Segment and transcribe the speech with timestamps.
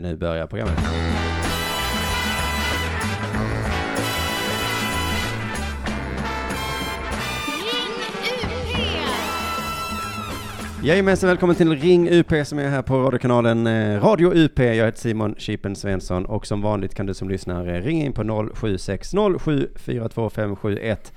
[0.00, 0.78] nu börjar programmet.
[10.84, 14.58] Jajamensan, välkommen till Ring UP som är här på radiokanalen eh, Radio UP.
[14.58, 18.12] Jag heter Simon Chipen Svensson och som vanligt kan du som lyssnar eh, ringa in
[18.12, 21.12] på 076 0742571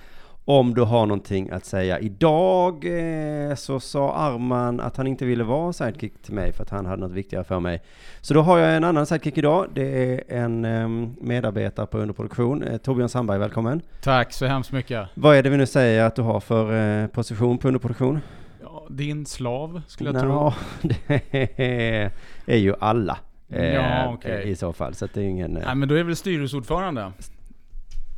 [0.46, 2.00] om du har någonting att säga.
[2.00, 6.70] Idag eh, så sa Arman att han inte ville vara sidekick till mig för att
[6.70, 7.82] han hade något viktigare för mig.
[8.22, 9.68] Så då har jag en annan sidekick idag.
[9.74, 10.88] Det är en eh,
[11.22, 12.64] medarbetare på underproduktion.
[12.64, 13.82] Eh, Torbjörn Sandberg, välkommen.
[14.02, 15.08] Tack så hemskt mycket.
[15.14, 18.20] Vad är det vi nu säger att du har för eh, position på underproduktion?
[18.62, 20.88] Ja, din slav skulle jag Nå, tro.
[21.28, 22.12] det
[22.46, 23.18] är ju alla.
[23.48, 24.50] Ja, okej.
[24.50, 25.52] I så fall, så det är ingen...
[25.52, 27.12] Nej men då är väl styrelseordförande?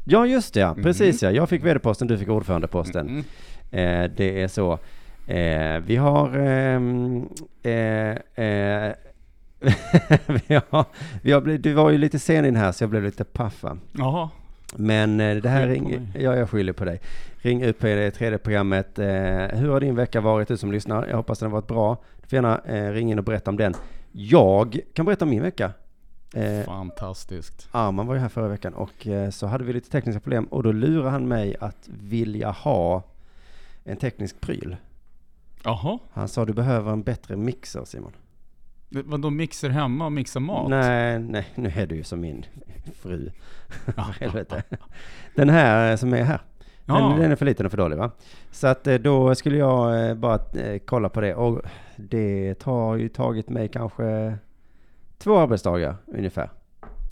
[0.10, 0.74] Ja, just det ja.
[0.74, 0.84] Mhm.
[0.84, 1.32] Precis ja.
[1.32, 3.08] Jag fick vd-posten, du fick ordförandeposten.
[3.08, 3.24] Mm.
[4.06, 4.80] Eh, det är så.
[5.28, 6.38] Eh, vi har...
[6.38, 7.30] ehm,
[7.64, 7.72] eh,
[8.46, 8.94] eh,
[10.48, 10.86] vi har,
[11.22, 13.64] vi har blivit, du var ju lite sen in här så jag blev lite paff?
[13.92, 14.30] Jaha.
[14.76, 16.99] Men eh, det här ring, ja, jag skyller på dig.
[17.38, 18.99] Ring upp på det tredje programmet.
[18.99, 19.05] Eh,
[19.60, 21.08] hur har din vecka varit du som lyssnar?
[21.08, 21.98] Jag hoppas den har varit bra.
[22.21, 23.74] Du får gärna eh, ringa in och berätta om den.
[24.12, 25.71] Jag kan berätta om min vecka.
[26.34, 27.70] Eh, Fantastiskt.
[27.72, 30.64] Arman var ju här förra veckan och eh, så hade vi lite tekniska problem och
[30.64, 33.04] då lurade han mig att vilja ha
[33.84, 34.76] en teknisk pryl.
[35.64, 36.00] Jaha.
[36.12, 38.12] Han sa du behöver en bättre mixer Simon.
[38.90, 40.70] Vadå mixer hemma och mixa mat?
[40.70, 42.46] Nej, nej, nu är du ju som min
[43.02, 43.32] fru.
[44.20, 44.64] Helvete.
[45.36, 46.42] Den här eh, som är här.
[46.86, 47.16] Den, Ja.
[47.20, 48.12] den är för liten och för dålig va?
[48.52, 50.40] Så att eh, då skulle jag eh, bara
[50.86, 51.62] kolla på det och
[51.96, 54.38] det tar ju tagit mig kanske
[55.18, 56.49] två arbetsdagar ungefär.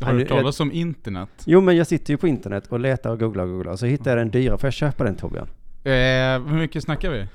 [0.02, 1.30] Har du hört talas om internet?
[1.46, 4.12] Jo men jag sitter ju på internet och letar och googlar och googlar så hittar
[4.12, 4.58] jag den dyra.
[4.58, 5.48] Får jag köpa den Torbjörn?
[5.84, 7.28] Eh, hur mycket snackar vi?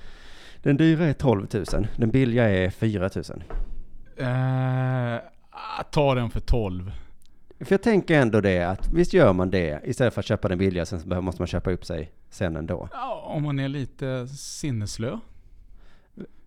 [0.63, 1.65] Den dyra är 12 000,
[1.97, 3.25] den billiga är 4 000.
[4.17, 5.15] Eh,
[5.51, 6.93] ah, ta den för 12.
[7.61, 10.59] För jag tänker ändå det att visst gör man det istället för att köpa den
[10.59, 12.89] billiga sen måste man köpa upp sig sen ändå.
[12.93, 15.19] Ja, om man är lite sinneslö.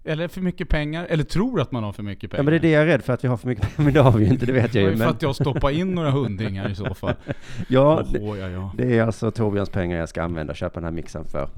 [0.06, 1.06] Eller för mycket pengar.
[1.10, 2.40] Eller tror att man har för mycket pengar.
[2.40, 3.94] Ja men det är det jag är rädd för att vi har för mycket men
[3.94, 4.98] det har vi ju inte, det vet Det jag var ju.
[4.98, 7.14] ju för att jag stoppar in några hundringar i så fall.
[7.68, 8.72] ja, Åh, ja, ja.
[8.78, 11.50] det är alltså Torbjörns pengar jag ska använda och köpa den här mixen för.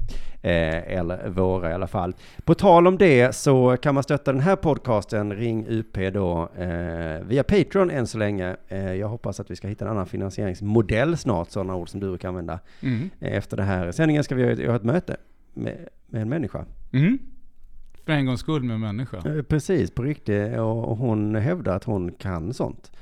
[0.42, 2.14] Eh, eller våra i alla fall.
[2.44, 7.26] På tal om det så kan man stötta den här podcasten, Ring UP då, eh,
[7.26, 8.56] via Patreon än så länge.
[8.68, 12.08] Eh, jag hoppas att vi ska hitta en annan finansieringsmodell snart, sådana ord som du
[12.08, 12.58] brukar använda.
[12.82, 13.10] Mm.
[13.20, 15.16] Efter det här sändningen ska vi göra ett- göra ett möte
[15.54, 16.64] med, med en människa.
[16.92, 17.18] Mm.
[18.06, 19.16] För en gångs skull med en människa.
[19.16, 20.58] Eh, Precis, på riktigt.
[20.58, 22.92] Och hon hävdar att hon kan sånt.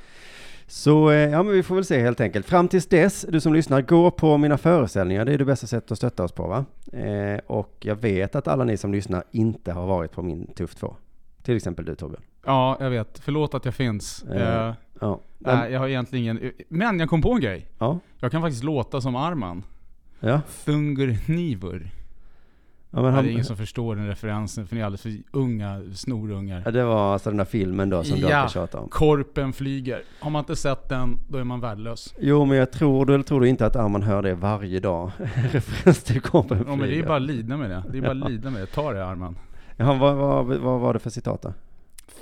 [0.67, 2.47] Så eh, ja, men vi får väl se helt enkelt.
[2.47, 5.25] Fram tills dess, du som lyssnar, gå på mina föreställningar.
[5.25, 6.65] Det är det bästa sättet att stötta oss på va?
[6.93, 10.75] Eh, och jag vet att alla ni som lyssnar inte har varit på min Tuff
[10.75, 10.97] 2.
[11.43, 12.23] Till exempel du Torbjörn.
[12.47, 13.19] Ja, jag vet.
[13.19, 14.23] Förlåt att jag finns.
[14.23, 15.21] Eh, Eh, Ja.
[15.39, 16.53] nej, jag har egentligen ingen...
[16.69, 17.67] Men jag kom på en grej.
[17.79, 17.99] Ja.
[18.21, 19.63] Jag kan faktiskt låta som Arman.
[20.21, 20.41] Ja.
[20.65, 21.91] Thungur Nivur.
[22.95, 25.13] Ja men det han, är ingen som förstår den referensen, för ni är alldeles för
[25.31, 26.63] unga snorungar.
[26.65, 28.37] ja, det var alltså den där filmen då som du Ja.
[28.37, 28.89] alltid tjatar om.
[28.89, 30.03] Korpen flyger.
[30.21, 32.15] Har man inte sett den, då är man värdelös.
[32.21, 35.11] Jo, men jag tror, eller tror du inte att Arman hör det varje dag?
[35.53, 37.07] Referens till Korpen Ja, men det är flyger.
[37.07, 37.83] bara att lida med det.
[37.93, 38.67] Det är bara att lida med det.
[38.67, 39.37] Ta det Arman.
[39.77, 41.53] Jaha, vad, vad, vad var det för citat då?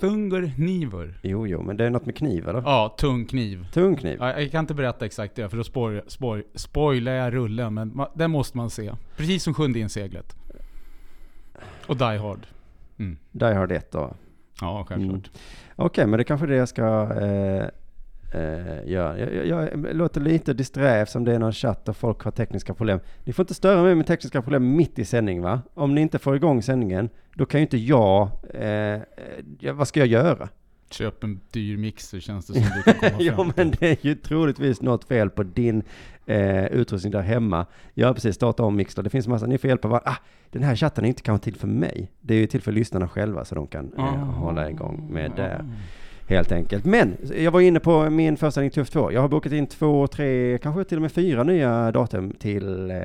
[0.00, 1.14] Thungur Nivur.
[1.22, 2.62] Jo, jo, men det är något med kniv eller?
[2.66, 3.66] Ja, tung kniv.
[3.72, 4.16] Tung kniv?
[4.20, 7.74] Ja, jag kan inte berätta exakt det, för då spoil, spoil, spoilar jag rullen.
[7.74, 8.92] Men den måste man se.
[9.16, 10.36] Precis som Sjunde inseglet.
[11.86, 12.46] Och Die Hard.
[12.98, 13.16] Mm.
[13.30, 14.14] Die Hard 1 då?
[14.60, 15.30] Ja, självklart.
[15.76, 17.66] Okej, men det är kanske det jag ska eh,
[18.40, 19.18] eh, göra.
[19.18, 22.74] Jag, jag, jag låter lite disträ eftersom det är någon chatt och folk har tekniska
[22.74, 23.00] problem.
[23.24, 25.60] Ni får inte störa mig med tekniska problem mitt i sändning va?
[25.74, 29.00] Om ni inte får igång sändningen, då kan ju inte jag, eh, eh,
[29.58, 30.48] ja, vad ska jag göra?
[30.92, 34.14] Köp en dyr mixer känns det som du kan komma ja, men det är ju
[34.14, 35.82] troligtvis något fel på din
[36.26, 37.66] eh, utrustning där hemma.
[37.94, 39.04] Jag har precis startat om Mixler.
[39.04, 40.10] Det finns massa, ni får hjälpa varandra.
[40.10, 40.16] Ah,
[40.50, 42.10] den här chatten är inte kanske till för mig.
[42.20, 45.64] Det är ju till för lyssnarna själva så de kan eh, hålla igång med det.
[46.32, 46.84] Helt enkelt.
[46.84, 49.12] Men jag var inne på min föreställning Tuff 2.
[49.12, 52.96] Jag har bokat in två, tre, kanske till och med fyra nya datum till eh,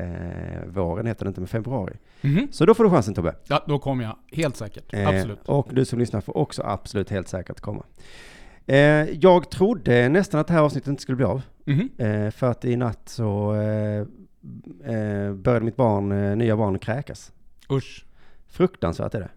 [0.68, 1.94] våren, heter det inte, men februari.
[2.22, 2.48] Mhm.
[2.52, 3.36] Så då får du chansen Tobbe.
[3.48, 4.16] Ja, då kommer jag.
[4.32, 4.94] Helt säkert.
[4.94, 5.40] Eh, Absolut.
[5.46, 7.84] Och du som lyssnar får också absolut helt säkert komma.
[8.66, 8.78] Eh,
[9.20, 11.42] jag trodde nästan att det här avsnittet inte skulle bli av.
[11.66, 11.90] Mhm.
[11.98, 14.00] Eh, för att i natt så eh,
[14.96, 17.32] eh, började mitt barn, nya barn kräkas.
[17.72, 18.06] Usch.
[18.48, 19.30] Fruktansvärt är det.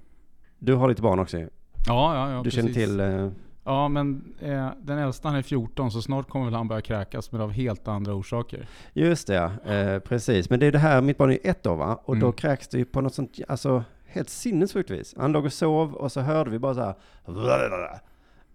[0.59, 1.39] Du har lite barn också.
[1.39, 1.47] Ja,
[1.87, 2.37] ja, ja.
[2.37, 2.61] Du precis.
[2.61, 3.31] känner till...
[3.71, 7.33] Ja, men eh, den äldsta han är 14, så snart kommer väl han börja kräkas,
[7.33, 8.69] men av helt andra orsaker.
[8.93, 10.51] just det ja, eh, precis.
[10.51, 12.01] Men det är det här, mitt barn är ett år va?
[12.05, 12.33] Och då Mm.
[12.37, 15.15] kräks det ju på något sånt, alltså helt sinnessjukt vis.
[15.19, 16.95] Han låg och sov och så hörde vi bara så här.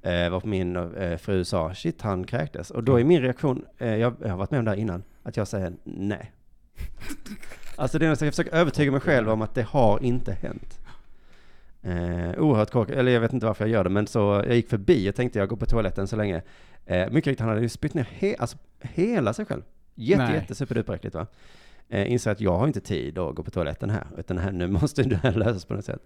[0.01, 2.71] Eh, varpå min eh, fru sa, shit han kräktes.
[2.71, 5.03] Och då är min reaktion, eh, jag, jag har varit med om det här innan,
[5.23, 6.31] att jag säger nej.
[7.75, 10.79] alltså det är något jag försöker övertyga mig själv om att det har inte hänt.
[11.85, 14.69] Eh, oerhört korkat, eller jag vet inte varför jag gör det, men så jag gick
[14.69, 16.41] förbi och tänkte jag går på toaletten så länge.
[16.85, 19.61] Eh, mycket riktigt, han hade ju spytt ner he, alltså, hela sig själv.
[19.95, 20.33] Jätte, Nej.
[20.35, 21.27] jätte superduperäckligt va.
[21.89, 24.67] Eh, inser att jag har inte tid att gå på toaletten här, utan här, nu
[24.67, 26.01] måste det här lösas på något sätt.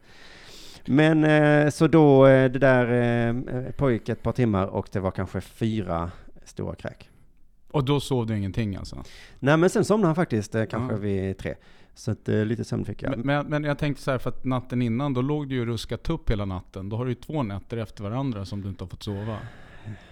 [0.85, 2.87] Men eh, så då, eh, det där
[3.27, 6.11] eh, pågick ett par timmar och det var kanske fyra
[6.43, 7.09] stora kräk.
[7.71, 9.03] Och då sov du ingenting alltså?
[9.39, 10.99] Nej men sen somnade han faktiskt eh, kanske Ja.
[10.99, 11.55] vid tre.
[11.99, 13.09] Så att, eh, lite sömn fick jag.
[13.11, 15.65] Men, men, men jag tänkte så här, för att natten innan, då låg du ju
[15.65, 16.89] ruskat upp hela natten.
[16.89, 19.37] Då har du ju två nätter efter varandra som du inte har fått sova.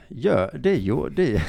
[0.07, 1.43] Ja, det, gjorde, det,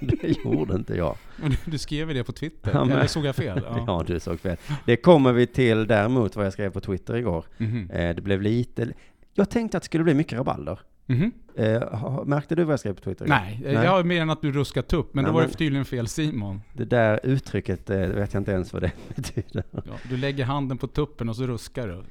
[0.00, 1.16] det gjorde inte jag.
[1.36, 3.62] Men du, du skrev ju det på Twitter, Ja, men- eller såg jag fel?
[3.70, 3.84] Ja.
[3.86, 4.56] Ja, du såg fel.
[4.86, 7.44] Det kommer vi till däremot vad jag skrev på Twitter igår.
[7.58, 7.90] Mhm.
[7.90, 8.92] Eh, det blev lite...
[9.34, 10.78] Jag tänkte att det skulle bli mycket rabalder.
[11.06, 11.32] Mhm.
[11.54, 13.24] Eh, ha- märkte du vad jag skrev på Twitter?
[13.24, 13.34] igår?
[13.34, 15.56] Nej, jag har mer än att du ruskat upp, men Nej, då var men- det
[15.56, 16.60] tydligen fel Simon.
[16.72, 19.64] Det där uttrycket eh, vet jag inte ens vad det betyder.
[19.72, 19.80] Ja,
[20.10, 22.04] du lägger handen på tuppen och så ruskar du.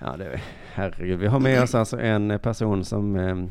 [0.00, 0.40] Ja, det,
[0.74, 1.18] herregud.
[1.18, 3.44] Vi har med oss alltså en person som, eh,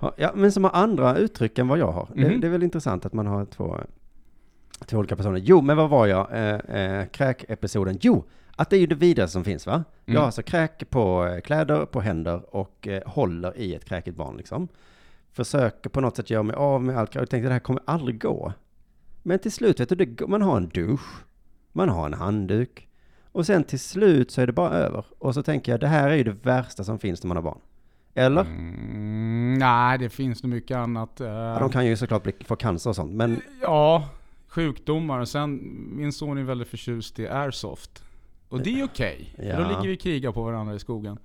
[0.00, 2.08] har, ja, men som har andra uttryck än vad jag har.
[2.14, 2.40] Det, Mhm.
[2.40, 3.80] det är väl intressant att man har två,
[4.86, 5.38] två olika personer.
[5.44, 6.28] Jo, men vad var jag?
[6.32, 7.98] Eh, eh, kräkepisoden.
[8.00, 8.24] Jo,
[8.56, 9.84] att det är ju det vidare som finns va?
[10.04, 10.18] Jag Mm.
[10.20, 14.36] har alltså kräk på eh, kläder, på händer och eh, håller i ett kräkigt barn
[14.36, 14.68] liksom.
[15.32, 17.82] Försöker på något sätt göra mig av med allt kräk och tänkte det här kommer
[17.84, 18.52] aldrig gå.
[19.22, 21.24] Men till slut, vet du, det, man har en dusch,
[21.72, 22.88] man har en handduk.
[23.32, 25.04] Och sen till slut så är det bara över.
[25.18, 27.42] Och så tänker jag, det här är ju det värsta som finns när man har
[27.44, 27.58] barn.
[28.14, 28.40] Eller?
[28.40, 31.20] Mm, nej, det finns nog mycket annat.
[31.20, 34.08] eh, Ja, de kan ju såklart bli, få cancer och sånt, men Ja,
[34.48, 35.24] sjukdomar.
[35.24, 35.60] Sen,
[35.96, 38.02] min son är väldigt förtjust i airsoft.
[38.48, 39.32] Och det är okej.
[39.36, 39.56] för Ja.
[39.60, 41.18] Då ligger vi och krigar på varandra i skogen.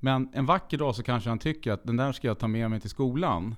[0.00, 2.70] Men en vacker dag så kanske han tycker att den där ska jag ta med
[2.70, 3.54] mig till skolan.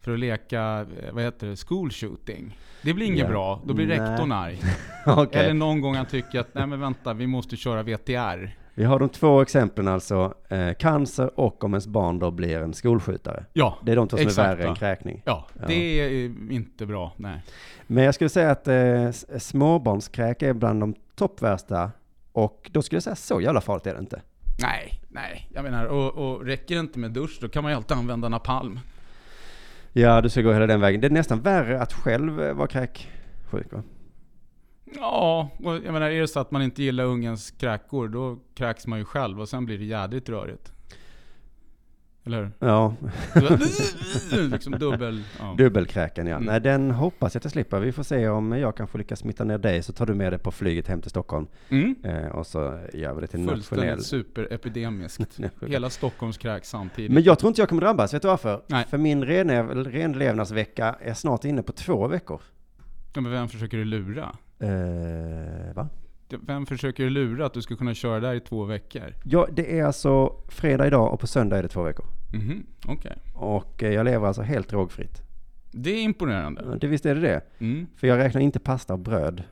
[0.00, 2.58] För att leka, eh, vad heter det, school shooting.
[2.82, 3.28] Det blir inget Ja.
[3.28, 3.60] bra.
[3.66, 3.98] Då blir Nej.
[3.98, 4.60] rektorn arg.
[5.06, 5.40] okej.
[5.42, 8.56] Eller någon gång han tycker att, nej men vänta, vi måste köra VTR.
[8.74, 12.74] Vi har de två exemplen alltså, eh, cancer och om ens barn då blir en
[12.74, 13.44] skolskjutare.
[13.52, 15.22] Ja, Det är de två som är Exakt, värre än kräkning.
[15.24, 15.66] ja, Ja.
[15.66, 17.12] det är inte bra.
[17.16, 17.42] Nej.
[17.86, 21.90] Men jag skulle säga att eh, småbarnskräk är bland de toppvärsta.
[22.32, 24.22] Och då skulle jag säga så jävla farligt är det inte.
[24.62, 25.48] Nej, nej.
[25.54, 28.28] Jag menar, och, och räcker det inte med dusch, då kan man ju alltid använda
[28.28, 28.80] napalm.
[29.92, 31.00] Ja, du ska gå hela den vägen.
[31.00, 33.82] Det är nästan värre att själv vara kräksjuk va?
[34.84, 38.86] Ja, och jag menar är det så att man inte gillar ungens kräkor, då kräks
[38.86, 40.72] man ju själv och sen blir det jädrigt rörigt.
[42.24, 42.50] Eller hur?
[42.58, 42.94] Ja,
[44.50, 45.22] liksom dubbel...
[45.38, 45.54] Ja.
[45.58, 46.36] dubbelkräken ja.
[46.36, 46.46] Mm.
[46.46, 47.80] Nej, den hoppas jag att jag slipper.
[47.80, 50.38] Vi får se om jag kanske lyckas smitta ner dig så tar du med det
[50.38, 51.46] på flyget hem till Stockholm.
[51.68, 51.94] Mm.
[52.04, 53.62] Eh, och så gör vi det till nationell...
[53.62, 55.40] Fullständigt superepidemiskt.
[55.66, 57.12] Hela Stockholms kräks samtidigt.
[57.12, 58.62] Men jag tror inte jag kommer drabbas, vet du varför?
[58.66, 58.84] Nej.
[58.90, 62.40] För min renlev- renlevnadsvecka är snart inne på två veckor.
[63.14, 64.36] Ja, men vem försöker du lura?
[64.58, 65.88] Eh, va?
[66.46, 69.14] Vem försöker lura att du ska kunna köra där i två veckor?
[69.24, 72.06] Ja, det är alltså fredag idag och på söndag är det två veckor.
[72.34, 73.16] Mhm, okej.
[73.34, 75.22] Och eh, jag lever alltså helt drogfritt.
[75.72, 76.78] Det är imponerande.
[76.80, 77.40] Det visst är det det.
[77.58, 77.86] Mm.
[77.96, 79.42] För jag räknar inte pasta och bröd.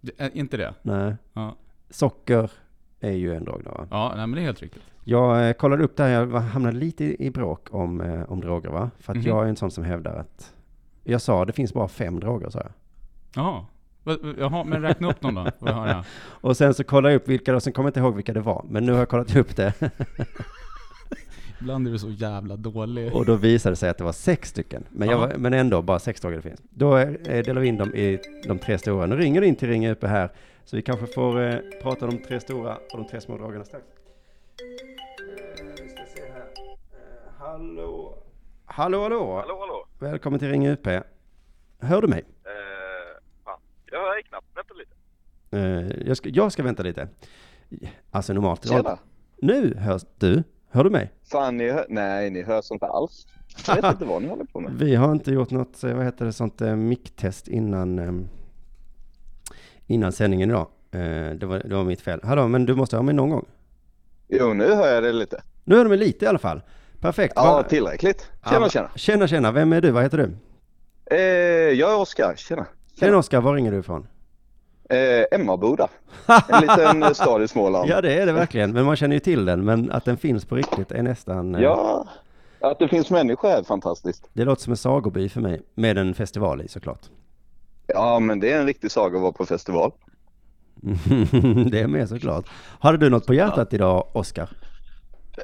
[0.00, 0.74] Det är inte det?
[0.82, 1.14] Nej.
[1.32, 1.56] Ja.
[1.90, 2.50] Socker
[3.00, 3.70] är ju en drog då.
[3.70, 3.86] va?
[3.90, 4.82] Ja, nej men det är helt riktigt.
[5.04, 8.22] Jag eh, kollade upp det här, jag var- hamnade lite i, i bråk om, eh,
[8.32, 8.90] om droger va?
[8.98, 9.26] För att Mhm.
[9.26, 10.54] jag är en sån som hävdar att
[11.04, 12.72] jag sa det finns bara fem droger sa jag.
[13.34, 13.64] Jaha.
[14.38, 15.44] Jaha, men räkna upp dem då.
[15.58, 16.04] Får jag höra.
[16.40, 18.40] Och sen så kollade jag upp vilka, och sen kommer jag inte ihåg vilka det
[18.40, 18.64] var.
[18.68, 19.72] Men nu har jag kollat upp det.
[21.60, 23.14] Ibland är du så jävla dålig.
[23.14, 24.84] Och då visade det sig att det var sex stycken.
[24.90, 25.20] Men, jag Ja.
[25.26, 26.60] var, men ändå, bara sex droger det finns.
[26.70, 27.10] Då eh,
[27.44, 29.06] delar vi in dem i de tre stora.
[29.06, 30.30] Nu ringer det in till Ringa uppe här.
[30.64, 33.64] Så vi kanske får eh, prata om de tre stora och de tre små drogerna
[33.64, 33.84] strax.
[33.86, 36.40] Eh, ska se här.
[36.40, 36.44] Eh,
[37.38, 38.18] hallå?
[38.66, 39.36] Hallå, hallå?
[39.40, 39.86] Hallå, hallå.
[39.98, 40.86] Välkommen till Ringa UP.
[41.80, 42.24] Hör du mig?
[43.94, 44.46] Jag hör dig knappt.
[44.54, 44.92] Vänta lite.
[45.50, 47.08] Eh, jag, ska, jag ska vänta lite.
[48.10, 48.68] Alltså normalt.
[48.68, 48.98] Tjena!
[49.42, 50.42] Nu hörs du.
[50.70, 51.12] Hör du mig?
[51.30, 51.86] Fan, ni hör...
[51.88, 53.26] Nej, ni hörs inte alls.
[53.66, 54.72] Jag vet inte vad ni håller på med.
[54.78, 58.12] Vi har inte gjort något, eh, vad heter det, sånt eh, micktest innan, eh,
[59.86, 60.66] innan sändningen idag.
[60.90, 62.20] Eh, det, var, det var mitt fel.
[62.24, 63.46] Hallå, men du måste höra mig någon gång.
[64.28, 65.42] Jo, nu hör jag det lite.
[65.64, 66.62] Nu hör du mig lite i alla fall.
[67.00, 67.32] Perfekt.
[67.36, 68.30] Ja, Va- tillräckligt.
[68.50, 68.90] Tjena, Ja, tjena.
[68.96, 69.52] Tjena, tjena.
[69.52, 69.90] Vem är du?
[69.90, 70.30] Vad heter du?
[71.16, 71.18] Eh,
[71.78, 72.34] jag är Oskar.
[72.36, 72.66] Tjena.
[72.98, 74.06] Tjena Oskar, var ringer du ifrån?
[74.90, 75.88] Eh, Emmaboda.
[76.48, 77.88] En liten eh, stad i Småland.
[77.90, 78.72] Ja, det är det verkligen.
[78.72, 79.64] Men man känner ju till den.
[79.64, 81.54] Men att den finns på riktigt är nästan...
[81.54, 82.08] eh, Ja,
[82.60, 84.28] att det finns människor är fantastiskt.
[84.32, 85.62] Det låter som en sagoby för mig.
[85.74, 87.00] Med en festival i såklart.
[87.86, 89.92] Ja, men det är en riktig saga att vara på festival.
[91.70, 92.44] det är med såklart.
[92.80, 94.48] Hade du något på hjärtat idag, Oskar?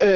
[0.01, 0.09] Eh,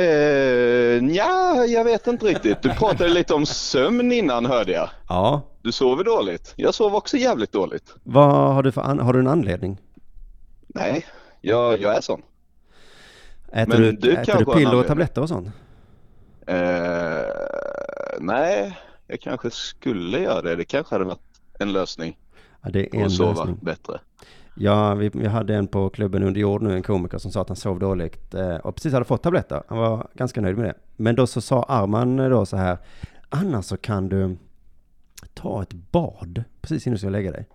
[1.17, 2.63] ja, jag vet inte riktigt.
[2.63, 4.91] Du pratade lite om sömn innan hörde jag.
[5.09, 5.43] Ja.
[5.63, 6.53] Du sover dåligt.
[6.57, 7.95] Jag sov också jävligt dåligt.
[8.03, 9.79] Vad har du för an- har du en anledning?
[10.67, 11.07] Nej,
[11.41, 12.23] jag, jag är sån.
[13.53, 15.49] Äter Men du, du äter du piller och tabletter och sånt?
[16.47, 17.23] Eh,
[18.21, 20.57] nej, jag kanske skulle göra det.
[20.57, 22.19] Det kanske hade varit en lösning
[22.63, 23.59] Ja, det är en att sova lösning.
[23.63, 24.01] bättre.
[24.57, 27.49] Ja, vi, vi hade en på klubben under jord nu, en komiker som sa att
[27.49, 29.63] han sov dåligt eh, och precis hade fått tabletter.
[29.69, 30.75] Han var ganska nöjd med det.
[30.97, 32.79] Men då så sa Arman eh, då så här,
[33.29, 34.37] annars så kan du
[35.35, 37.49] ta ett bad precis innan du ska lägga dig.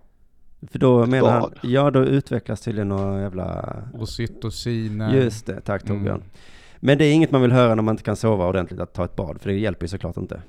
[0.70, 1.58] För då menar han, bad?
[1.62, 5.14] ja då utvecklas tydligen några jävla, Ocytociner.
[5.14, 6.16] just det, tack Torbjörn.
[6.16, 6.28] Mm.
[6.76, 9.04] Men det är inget man vill höra när man inte kan sova ordentligt att ta
[9.04, 10.42] ett bad, för det hjälper ju såklart inte.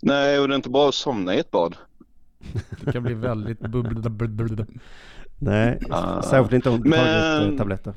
[0.00, 1.76] Nej, och det är inte bra att somna i ett bad.
[2.80, 3.58] Det kan bli väldigt.
[5.44, 6.22] Nej, Ah.
[6.22, 7.94] särskilt inte om du tagit Men- eh, tabletter.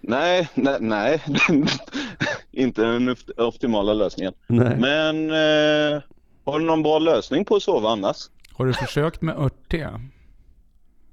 [0.00, 1.22] Nej, nej, nej.
[2.52, 4.32] inte den opt- optimala lösningen.
[4.46, 4.76] Nej.
[4.76, 6.02] Men eh,
[6.44, 8.16] har du någon bra lösning på att sova annars?
[8.52, 10.00] Har du försökt med örtte?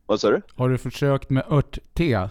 [0.05, 0.41] Vad sa du?
[0.55, 2.29] Har du försökt med örtte?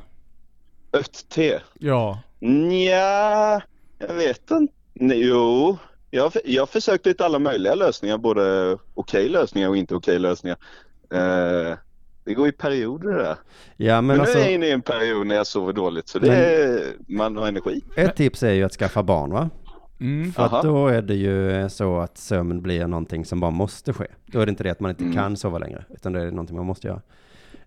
[0.92, 1.62] Örtte?
[1.78, 2.18] Ja.
[2.40, 3.60] Nja,
[3.98, 4.74] jag vet inte.
[5.14, 5.78] Jo,
[6.10, 8.18] jag, har- jag har försökt lite alla möjliga lösningar.
[8.18, 10.56] Både okej lösningar och inte okej lösningar.
[11.14, 11.76] Eh,
[12.28, 13.36] det går i perioder det där.
[13.76, 16.08] Ja, men, Men, alltså, nu är jag inne i en period när jag sover dåligt
[16.08, 16.80] så det Men- är,
[17.18, 17.84] man har energi.
[17.96, 19.50] ett tips är ju att skaffa barn va?
[20.00, 20.32] Mm.
[20.32, 24.06] För att då är det ju så att sömn blir någonting som bara måste ske.
[24.26, 25.14] Då är det inte det att man inte Mm.
[25.14, 27.00] kan sova längre, utan det är någonting man måste göra.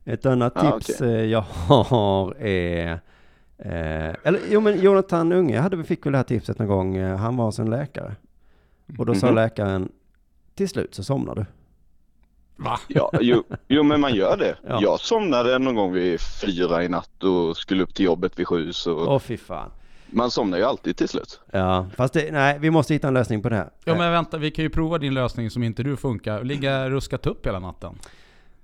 [0.06, 2.92] Ett annat Ah, tips eh, jag har är,
[3.58, 7.18] eh, eller jo men Jonathan Unge hade, fick väl det här tipset någon gång, eh,
[7.18, 8.16] han var hos en läkare.
[8.98, 9.36] Och då sa Mhm.
[9.36, 9.92] läkaren,
[10.56, 11.46] till slut så somnar du.
[12.64, 12.80] Va?
[12.88, 14.56] Ja, jo, jo men man gör det.
[14.68, 14.80] Ja.
[14.82, 18.74] Jag somnade någon gång vid fyra i natt och skulle upp till jobbet vid sju
[18.74, 19.72] så Åh fy fan.
[20.06, 21.40] man somnar ju alltid till slut.
[21.52, 23.70] Ja, fast det, nej, vi måste hitta en lösning på det här.
[23.86, 26.44] Ja men vänta, vi kan ju prova din lösning som inte du funkar.
[26.44, 27.96] Ligga ruskat upp hela natten.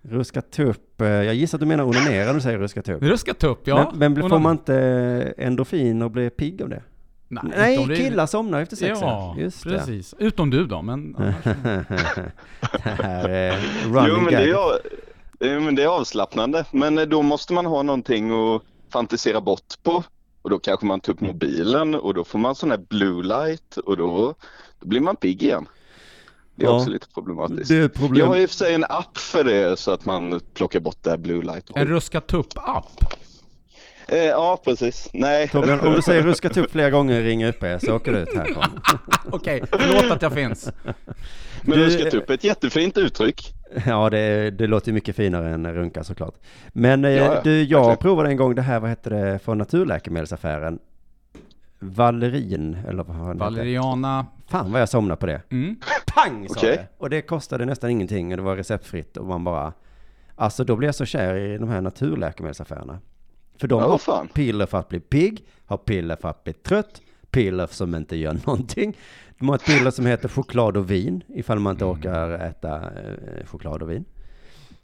[0.02, 3.04] Ruskat upp, eh, jag gissar att du menar onanera när du säger ruskat upp.
[3.04, 3.92] Ruskat upp, ja.
[3.96, 6.82] men, men får man inte endorfin och bli pigg av det?
[7.28, 8.98] Nej, Nej, om det- killar somnar efter sex.
[9.02, 9.70] Ja, Just det.
[9.70, 10.16] precis.
[10.20, 11.44] Utom du då, men annars...
[12.72, 13.52] det här är
[13.84, 16.66] running Jo men det, är, jo, men det är avslappnande.
[16.72, 20.04] Men eh, då måste man ha någonting att fantisera bort på.
[20.42, 23.78] Och då kanske man tar upp mobilen och då får man sån här blue light
[23.78, 24.34] och då,
[24.80, 25.66] då blir man pigg igen.
[26.56, 26.76] Det är Ja.
[26.78, 27.70] också lite problematiskt.
[27.70, 28.20] Det är ett problem.
[28.20, 30.98] Jag har i och för sig en app för det så att man plockar bort
[31.02, 31.70] det här blue light.
[31.76, 32.86] En ruskat upp-app.
[34.10, 35.10] Eh, ja precis.
[35.14, 35.48] Nej.
[35.48, 38.36] Torbjörn, om du säger ruskat upp flera gånger ring upp er så åker du ut
[38.36, 38.64] härifrån.
[39.32, 40.72] Okej, förlåt att jag finns.
[41.62, 43.54] Men Du- ruskat upp är ett jättefint uttryck.
[43.86, 46.34] Ja, det, det låter ju mycket finare än runka såklart.
[46.68, 47.98] Men eh, Ja, ja, du, jag verkligen.
[47.98, 50.80] provade en gång det här, vad hette det, från naturläkemedelsaffären.
[51.80, 53.40] Valerin, eller vad hette?
[53.40, 54.26] Valeriana.
[54.48, 55.42] Fan vad jag somnade på det.
[55.52, 55.76] Mm.
[56.16, 56.76] Pang sa Okej.
[56.76, 56.88] det.
[56.98, 59.74] Och det kostade nästan ingenting och det var receptfritt och man bara...
[60.36, 63.00] Alltså då blev jag så kär i de här naturläkemedelsaffärerna.
[63.60, 67.02] För de Ja, har piller för att bli pigg, har piller för att bli trött,
[67.32, 68.98] piller som inte gör någonting.
[69.40, 73.46] De har ett piller som heter choklad och vin, ifall man inte orkar äta eh,
[73.46, 74.06] choklad och vin.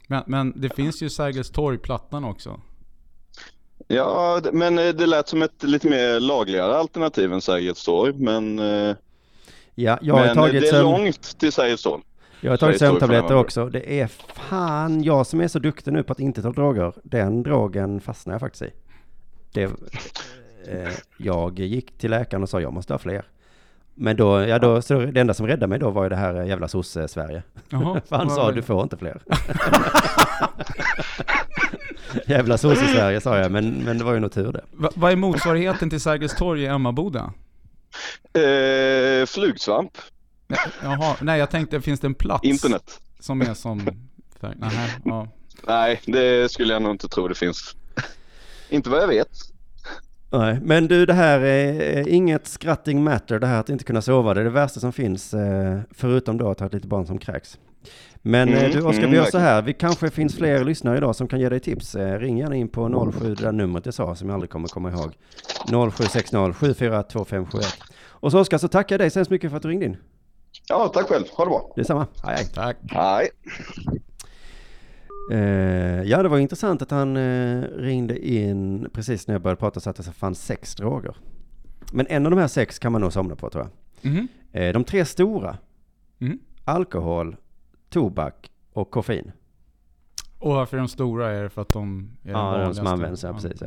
[0.06, 2.60] Men, men det finns ju Sergels torg, Plattan också.
[3.88, 8.12] Ja, men eh, det lät som ett lite mer lagligare alternativ än Sergels torg.
[8.12, 8.96] Men, eh,
[9.74, 12.02] Ja, jag har men eh, tagit det är långt till Sergels torg.
[12.44, 13.68] Jag har tagit sömntabletter också.
[13.68, 16.92] Det är fan jag som är så duktig nu på att inte ta droger.
[17.02, 18.70] Den drogen fastnar jag faktiskt i.
[19.52, 23.24] Det, eh, jag gick till läkaren och sa jag måste ha fler.
[23.94, 26.40] Men då, ja då, så det enda som räddade mig då var ju det här
[26.40, 27.42] eh, jävla sosse-Sverige.
[28.08, 29.22] För han sa du får inte fler.
[32.26, 34.64] jävla sosse-Sverige sa jag, men, men det var ju nog tur det.
[34.72, 37.32] Va, vad är motsvarigheten till Sergels torg i Emmaboda?
[38.32, 39.98] Eh, flugsvamp,
[40.82, 43.00] Jaha, nej jag tänkte, finns det en plats internet.
[43.20, 43.88] som är som...
[44.40, 45.28] Nähä, ja.
[45.66, 47.76] Nej, det skulle jag nog inte tro det finns.
[48.68, 49.28] inte vad jag vet.
[50.32, 54.02] Nej, men du det här är eh, inget skratting matter, det här att inte kunna
[54.02, 57.06] sova, det är det värsta som finns, eh, förutom då att ha ett litet barn
[57.06, 57.58] som kräks.
[58.22, 60.96] Men eh, Mm, du Oskar, mm, vi gör så här, vi kanske finns fler lyssnare
[60.96, 61.94] idag som kan ge dig tips.
[61.94, 64.90] Ring gärna in på 07, det där numret jag sa som jag aldrig kommer komma
[64.90, 65.12] ihåg.
[65.92, 67.66] 0760 742571.
[68.24, 69.96] Och så Oskar, så tackar jag dig så hemskt mycket för att du ringde in.
[70.68, 71.24] Ja, tack själv.
[71.36, 71.72] Ha det bra.
[71.76, 72.46] Detsamma, hej hej.
[72.54, 72.76] Tack.
[72.90, 73.30] Hej.
[75.30, 79.80] Eh, ja, det var intressant att han eh, ringde in precis när jag började prata
[79.80, 81.16] så att det fanns sex droger.
[81.92, 83.68] Men en av de här sex kan man nog somna på tror
[84.02, 84.10] jag.
[84.12, 84.28] Mhm.
[84.52, 85.58] Eh, de tre stora,
[86.20, 86.38] Mm.
[86.64, 87.36] alkohol,
[87.90, 89.32] tobak och koffein.
[90.38, 91.30] Och varför de stora?
[91.32, 92.90] Är det för att de är Ja, de som vanligaste?
[92.90, 93.62] används, ja, precis,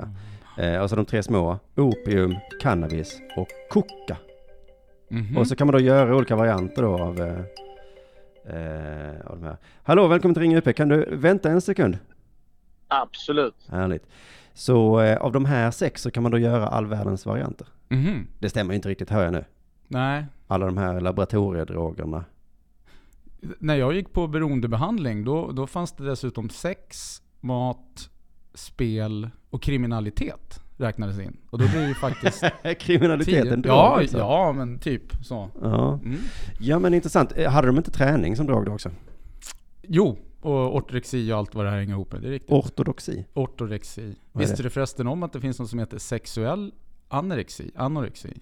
[0.58, 0.64] ja.
[0.64, 4.18] Eh, och så de tre små, opium, cannabis och koka.
[5.10, 5.38] Mhm.
[5.38, 7.40] Och så kan man då göra olika varianter då av, eh,
[8.56, 9.58] eh, av de här.
[9.84, 10.74] Hallå, välkommen till Ring UP.
[10.76, 11.98] Kan du vänta en sekund?
[12.88, 13.68] Absolut.
[13.70, 14.08] Härligt.
[14.54, 17.68] Så eh, av de här sex så kan man då göra all världens varianter.
[17.90, 18.28] Mhm.
[18.40, 19.46] Det stämmer inte riktigt, hör jag nu.
[19.88, 20.26] Nej.
[20.48, 22.26] Alla de här laboratoriedrogerna.
[23.60, 28.10] När jag gick på beroendebehandling, då, då fanns det dessutom sex, mat,
[28.54, 31.38] spel och kriminalitet räknades in.
[31.50, 32.44] Och då blir det ju faktiskt
[32.80, 34.18] Kriminaliteten drog Ja, också.
[34.18, 35.50] ja, men typ så.
[35.62, 35.94] ja.
[35.94, 36.20] Mm.
[36.60, 37.34] Ja men intressant.
[37.36, 38.90] Eh, Hade de inte träning som drog då också?
[39.82, 42.22] Jo, och ortorexi och allt vad det här hänger ihop med.
[42.22, 42.52] Det är riktigt.
[42.52, 43.26] Ortodoxi.
[43.34, 44.16] Ortorexi.
[44.32, 46.72] Vad Visste du förresten om att det finns något som heter sexuell
[47.08, 47.72] anorexi?
[47.76, 48.34] Anorexi?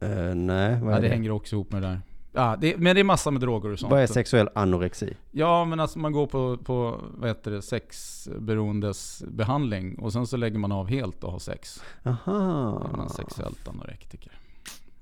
[0.00, 1.14] Eh, nej, vad Ja, är det det?
[1.14, 2.00] hänger också ihop med det där.
[2.36, 3.90] Ja, det, men det är massa med droger och sånt.
[3.90, 5.16] Vad är sexuell anorexi?
[5.30, 10.58] Ja, men alltså man går på, på vad heter det, sexberoendesbehandling och sen så lägger
[10.58, 11.82] man av helt och har sex.
[12.02, 12.88] Då Aha.
[12.92, 14.32] är man sexuellt anorektiker.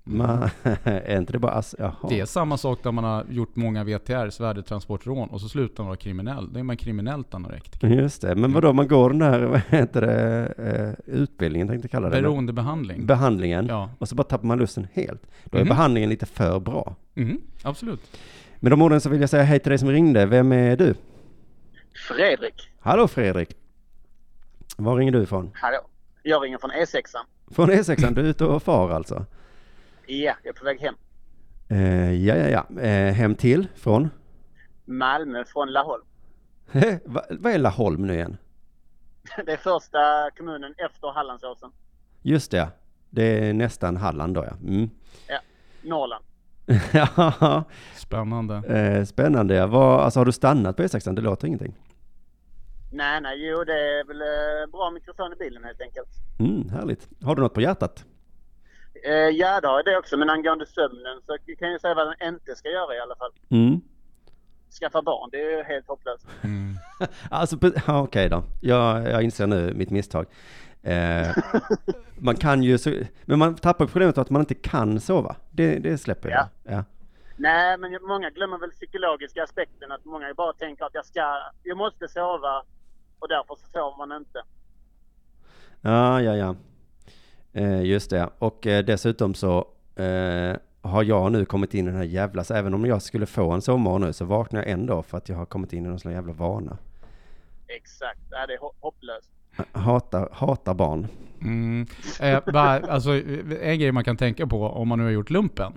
[0.06, 0.48] Man,
[0.84, 1.94] är inte det bara ass, jaha.
[2.08, 5.86] Det är samma sak där man har gjort många VTRs, värdetransportrån, och så slutar man
[5.88, 6.52] vara kriminell.
[6.52, 7.88] Då är man kriminellt anorektiker.
[7.88, 10.46] Just det, men vadå, man går den där, vad heter det,
[11.06, 12.22] eh, utbildningen tänkte jag kalla det.
[12.22, 13.06] Beroendebehandling.
[13.06, 13.66] Behandlingen.
[13.66, 13.90] Ja.
[13.98, 15.22] Och så bara tappar man lusten helt.
[15.44, 15.68] Då är Mhm.
[15.68, 16.94] behandlingen lite för bra.
[17.14, 18.00] Mhm, absolut.
[18.60, 20.26] Med de orden så vill jag säga hej till dig som ringde.
[20.26, 20.94] Vem är du?
[22.08, 22.70] Fredrik.
[22.80, 23.56] Hallå Fredrik.
[24.76, 25.50] Var ringer du ifrån?
[25.54, 25.78] Hallå.
[26.22, 27.02] Jag ringer från E6.
[27.54, 29.26] Från E6, du är ute och far alltså?
[30.06, 30.94] Ja, jag är på väg hem.
[31.68, 32.80] Eh, ja, ja, ja.
[32.82, 33.68] Eh, hem till?
[33.74, 34.10] Från?
[34.84, 36.04] Malmö från Laholm.
[37.04, 38.36] Va, vad är Laholm nu igen?
[39.46, 41.70] Det är första kommunen efter Hallandsåsen.
[42.22, 42.68] Just det,
[43.10, 44.56] det är nästan Halland då ja.
[44.68, 44.90] Mm.
[45.82, 46.24] Norrland.
[46.92, 47.64] ja,
[47.96, 48.54] Spännande.
[48.56, 49.54] eh, spännande.
[49.54, 49.66] ja.
[49.66, 51.14] Vad, alltså har du stannat på E6?
[51.14, 51.74] Det låter ingenting.
[52.92, 56.08] Nej, nej, jo det är väl eh, bra mikrofon i bilen helt enkelt.
[56.38, 57.08] Mm, härligt.
[57.22, 58.04] Har du något på hjärtat?
[59.04, 60.16] Eh, ja, det har jag det också.
[60.16, 63.30] Men angående sömnen så kan jag säga vad den inte ska göra i alla fall.
[63.50, 63.80] Mm.
[64.80, 66.26] Skaffa barn, det är ju helt hopplöst.
[66.42, 66.74] Mm.
[67.30, 67.56] Alltså,
[67.88, 68.42] okej då.
[68.60, 70.26] Jag, jag inser nu mitt misstag.
[70.82, 71.36] Eh,
[72.18, 72.78] man kan ju,
[73.24, 75.36] men man tappar problemet att man inte kan sova.
[75.50, 76.48] Det, det släpper jag.
[76.62, 76.84] Ja.
[77.36, 79.92] Nej, men många glömmer väl psykologiska aspekten.
[79.92, 82.62] Att många bara tänker att jag ska, jag måste sova
[83.18, 84.42] och därför så sover man inte.
[85.80, 86.54] Ja, ja, ja.
[87.54, 88.28] Eh, just det.
[88.38, 89.58] Och eh, dessutom så
[89.96, 93.26] eh, har jag nu kommit in i den här jävla, så även om jag skulle
[93.26, 95.88] få en sovmorgon nu så vaknar jag ändå för att jag har kommit in i
[95.88, 96.78] någon sån jävla vana.
[97.68, 99.30] Exakt, ja, det är ho- hopplöst.
[99.72, 101.06] Hatar, hatar barn.
[101.40, 101.86] Mm.
[102.20, 103.10] Eh, bara, alltså,
[103.62, 105.72] en grej man kan tänka på om man nu har gjort lumpen.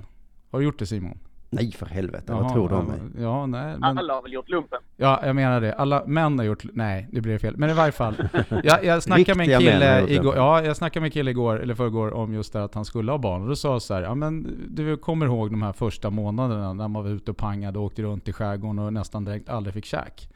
[0.52, 1.18] Har du gjort det Simon?
[1.50, 3.00] Nej för helvete, Jaha, vad tror du om mig?
[3.20, 3.78] Ja, nej.
[3.80, 4.80] Men, Alla har väl gjort lumpen?
[4.96, 5.74] ja, jag menar det.
[5.74, 6.64] Alla män har gjort...
[6.74, 7.58] Nej, det blir fel.
[7.58, 8.30] Men i varje fall.
[8.64, 11.76] Jag, jag snackade med en kille igår, ja, jag snackade med en kille igår, eller
[11.76, 13.42] förrgår, om just det att han skulle ha barn.
[13.42, 16.74] Och då sa jag så här, ja men du kommer ihåg de här första månaderna
[16.74, 19.74] när man var ute och pangade och åkte runt i skärgården och nästan direkt aldrig
[19.74, 20.30] fick käk.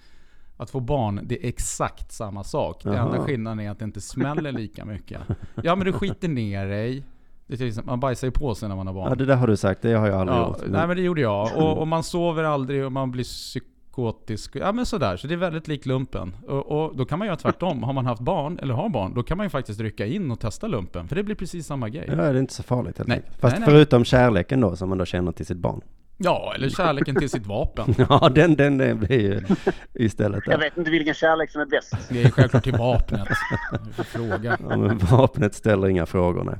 [0.57, 2.83] Att få barn, det är exakt samma sak.
[2.83, 3.05] Det Jaha.
[3.05, 5.21] enda skillnaden är att det inte smäller lika mycket.
[5.63, 7.03] Ja men du skiter ner dig.
[7.51, 9.09] Det är till exempel, man bajsar ju på sig när man har barn.
[9.09, 10.57] Ja, det där har du sagt, det har jag aldrig Ja, gjort.
[10.67, 11.49] nej men det gjorde jag.
[11.57, 14.55] Och, och man sover aldrig och man blir psykotisk.
[14.55, 16.35] Ja men sådär, så det är väldigt lik lumpen.
[16.47, 17.83] Och, och då kan man göra tvärtom.
[17.83, 20.39] Har man haft barn, eller har barn, då kan man ju faktiskt rycka in och
[20.39, 21.07] testa lumpen.
[21.07, 22.05] För det blir precis samma grej.
[22.07, 23.17] Ja, det är inte så farligt helt Nej.
[23.17, 23.41] enkelt.
[23.41, 23.69] Fast Nej, nej.
[23.69, 25.81] förutom kärleken då som man då känner till sitt barn.
[26.17, 27.95] Ja, eller kärleken till sitt vapen.
[28.09, 29.41] Ja, den, den eh, blir ju
[29.93, 31.93] istället Jag vet inte vilken kärlek som är bäst.
[32.09, 33.27] Det är ju självklart till vapnet.
[33.85, 34.57] Du får fråga.
[34.69, 36.55] Ja, men vapnet ställer inga frågor, nej.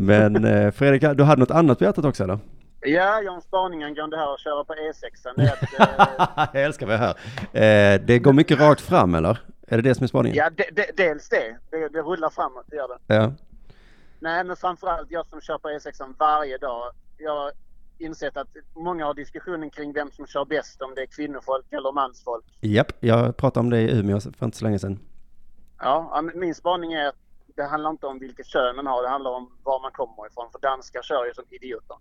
[0.00, 2.38] Men eh, Fredrik, du hade något annat på hjärtat också eller?
[2.80, 5.34] Ja, jag har en spaning angående det här att köra på E6.
[5.36, 7.14] Det är att, eh, jag älskar vad jag hör.
[7.94, 9.38] Eh, det går mycket rakt fram eller?
[9.66, 10.36] Är det det som är spaningen?
[10.36, 11.56] ja, de, de, dels det.
[11.70, 11.88] det.
[11.88, 13.14] Det rullar framåt, det gör det.
[13.14, 13.32] Ja.
[14.18, 16.92] Nej, men framförallt jag som kör på E6 varje dag.
[17.18, 17.52] Jag har
[17.98, 21.92] insett att många har diskussionen kring vem som kör bäst, om det är kvinnofolk eller
[21.92, 22.44] mansfolk.
[22.60, 24.98] Japp, jag pratade om det i Umeå för inte så länge sedan.
[25.78, 27.16] Ja, min spaning är att
[27.56, 30.48] det handlar inte om vilket kön man har, det handlar om var man kommer ifrån.
[30.52, 31.96] För danskar kör ju som idioter.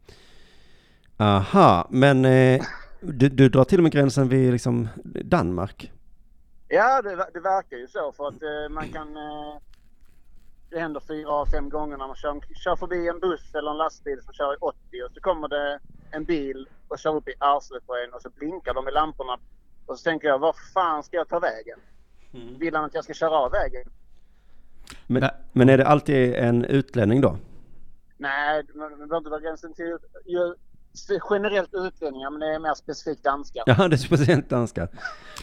[1.18, 2.62] Aha, men eh,
[3.02, 4.88] du, du drar till och med gränsen vid liksom
[5.24, 5.92] Danmark?
[6.68, 9.18] Ja, det, det verkar ju så för att eh, man kan...
[9.18, 9.58] Eh,
[10.70, 13.78] det händer fyra av fem gånger när man kör, kör förbi en buss eller en
[13.78, 15.80] lastbil som kör i 80 och så kommer det
[16.12, 19.38] en bil och kör upp i arslet på en och så blinkar de i lamporna.
[19.86, 21.80] Och så tänker jag, var fan ska jag ta vägen?
[22.60, 23.84] Vill han att jag ska köra av vägen?
[25.08, 27.38] Men, men är det alltid en utlänning då?
[28.18, 29.98] Nej, man behöver inte dra gränsen till...
[30.26, 30.54] Ju
[31.30, 33.64] generellt utlänningar, men det är mer specifikt danskar.
[33.66, 34.90] Ja, det är speciellt danskar.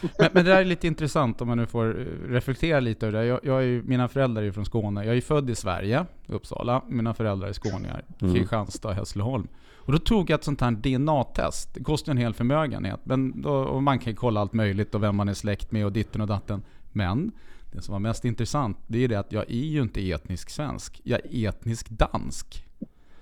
[0.01, 3.19] Men, men det där är lite intressant om man nu får eh, reflektera lite över
[3.19, 3.25] det.
[3.25, 5.05] Jag, jag är ju, mina föräldrar är ju från Skåne.
[5.05, 6.81] Jag är född i Sverige, Uppsala.
[6.87, 8.35] Mina föräldrar är skåningar, Mm.
[8.35, 9.47] Kristianstad, Hässleholm.
[9.75, 11.73] Och då tog jag ett sånt här DNA-test.
[11.73, 12.99] Det kostar en hel förmögenhet.
[13.03, 15.85] Men då, och man kan ju kolla allt möjligt och vem man är släkt med
[15.85, 16.63] och ditten och datten.
[16.91, 17.31] Men
[17.71, 21.01] det som var mest intressant, det är det att jag är ju inte etnisk svensk.
[21.03, 22.65] Jag är etnisk dansk.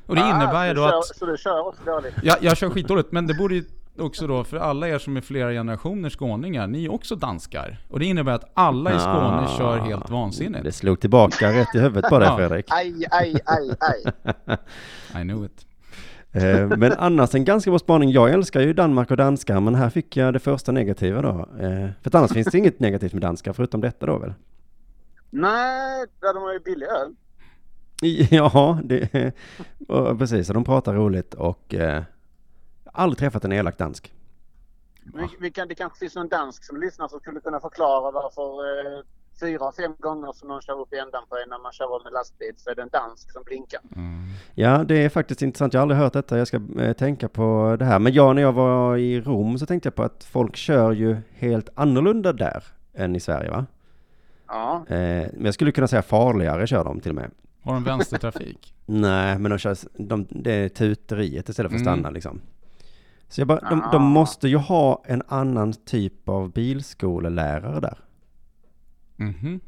[0.05, 1.05] Och det innebär ah, ju så då kör, att...
[1.05, 2.13] Så du kör också dåligt?
[2.23, 3.63] Jag, jag kör skitdåligt, men det borde ju
[3.99, 7.77] också då, för alla er som är flera generationer skåningar, ni är också danskar.
[7.89, 10.75] Och det innebär att alla i Skåne Ah, kör helt Det vansinnigt.
[10.75, 12.35] slog tillbaka rätt i huvudet på dig.
[12.35, 12.65] Fredrik.
[12.69, 14.13] Aj, aj, aj, aj.
[15.21, 15.65] I know it.
[16.35, 18.11] Eh, Men annars en ganska bra spaning.
[18.11, 21.29] Jag älskar ju Danmark och danskar, men här fick jag det första negativa då.
[21.59, 24.33] Eh, För annars finns det inget negativt med danskar, förutom detta då väl?
[25.29, 27.15] Nej, där de har ju billig öl.
[28.31, 29.31] Ja, det,
[30.19, 30.47] precis.
[30.47, 32.03] De pratar roligt och eh,
[32.93, 34.13] aldrig träffat en elak dansk.
[35.13, 38.41] Vi, vi kan, det kanske finns någon dansk som lyssnar som skulle kunna förklara varför
[38.69, 39.03] eh,
[39.39, 42.13] fyra, fem gånger som någon kör upp i ändan på en när man kör med
[42.13, 43.81] lastbil så är det en dansk som blinkar.
[44.53, 45.73] Ja, det är faktiskt intressant.
[45.73, 46.37] Jag har aldrig hört detta.
[46.37, 47.99] Jag ska eh, tänka på det här.
[47.99, 51.17] Men jag, när jag var i Rom så tänkte jag på att folk kör ju
[51.37, 53.65] helt annorlunda där än i Sverige, va?
[54.47, 54.95] Ja, Eh,
[55.33, 57.31] men jag skulle kunna säga farligare kör de till och med.
[57.61, 58.73] Har de vänstertrafik?
[58.85, 61.95] Nej, men de kör, de, det är tuteriet istället för att Mm.
[61.97, 62.41] stanna liksom.
[63.29, 63.91] Så jag bara, de, Ah.
[63.91, 67.97] de måste ju ha en annan typ av bilskolelärare där.
[69.25, 69.59] Mhm.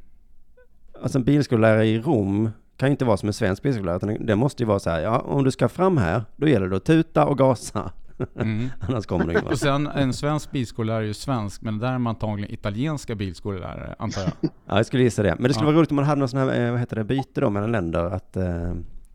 [1.02, 4.36] Alltså en bilskollärare i Rom kan ju inte vara som en svensk bilskollärare, utan det
[4.36, 6.86] måste ju vara så här, ja, om du ska fram här, då gäller det att
[6.86, 7.92] tuta och gasa.
[8.40, 8.70] Mm.
[8.80, 11.98] Annars kommer du ingen Och sen en svensk bilskollärare är ju svensk, men där är
[11.98, 14.32] man antagligen italienska bilskollärare, antar jag.
[14.66, 15.36] Ja, jag skulle gissa det.
[15.40, 15.72] Men det skulle Ja.
[15.72, 17.72] vara roligt om man hade någon sån här, eh, vad heter det, byte då mellan
[17.72, 18.72] länder, att eh,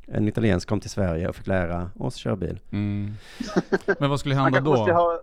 [0.07, 2.61] en italiensk kom till Sverige och fick lära oss köra bil.
[2.71, 3.13] Mm.
[3.99, 5.21] Men vad skulle hända då?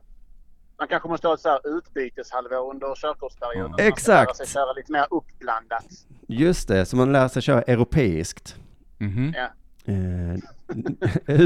[0.79, 3.61] Man kanske måste ha ett så här utbyteshalvår under körkortsperioden.
[3.61, 3.67] Ja.
[3.67, 4.27] Man ska Exakt.
[4.27, 5.85] lära sig köra lite mer uppblandat.
[6.27, 8.55] Just det, så man lär sig köra europeiskt.
[8.97, 9.33] Mhm.
[9.37, 9.47] Ja.
[9.85, 10.35] Eh,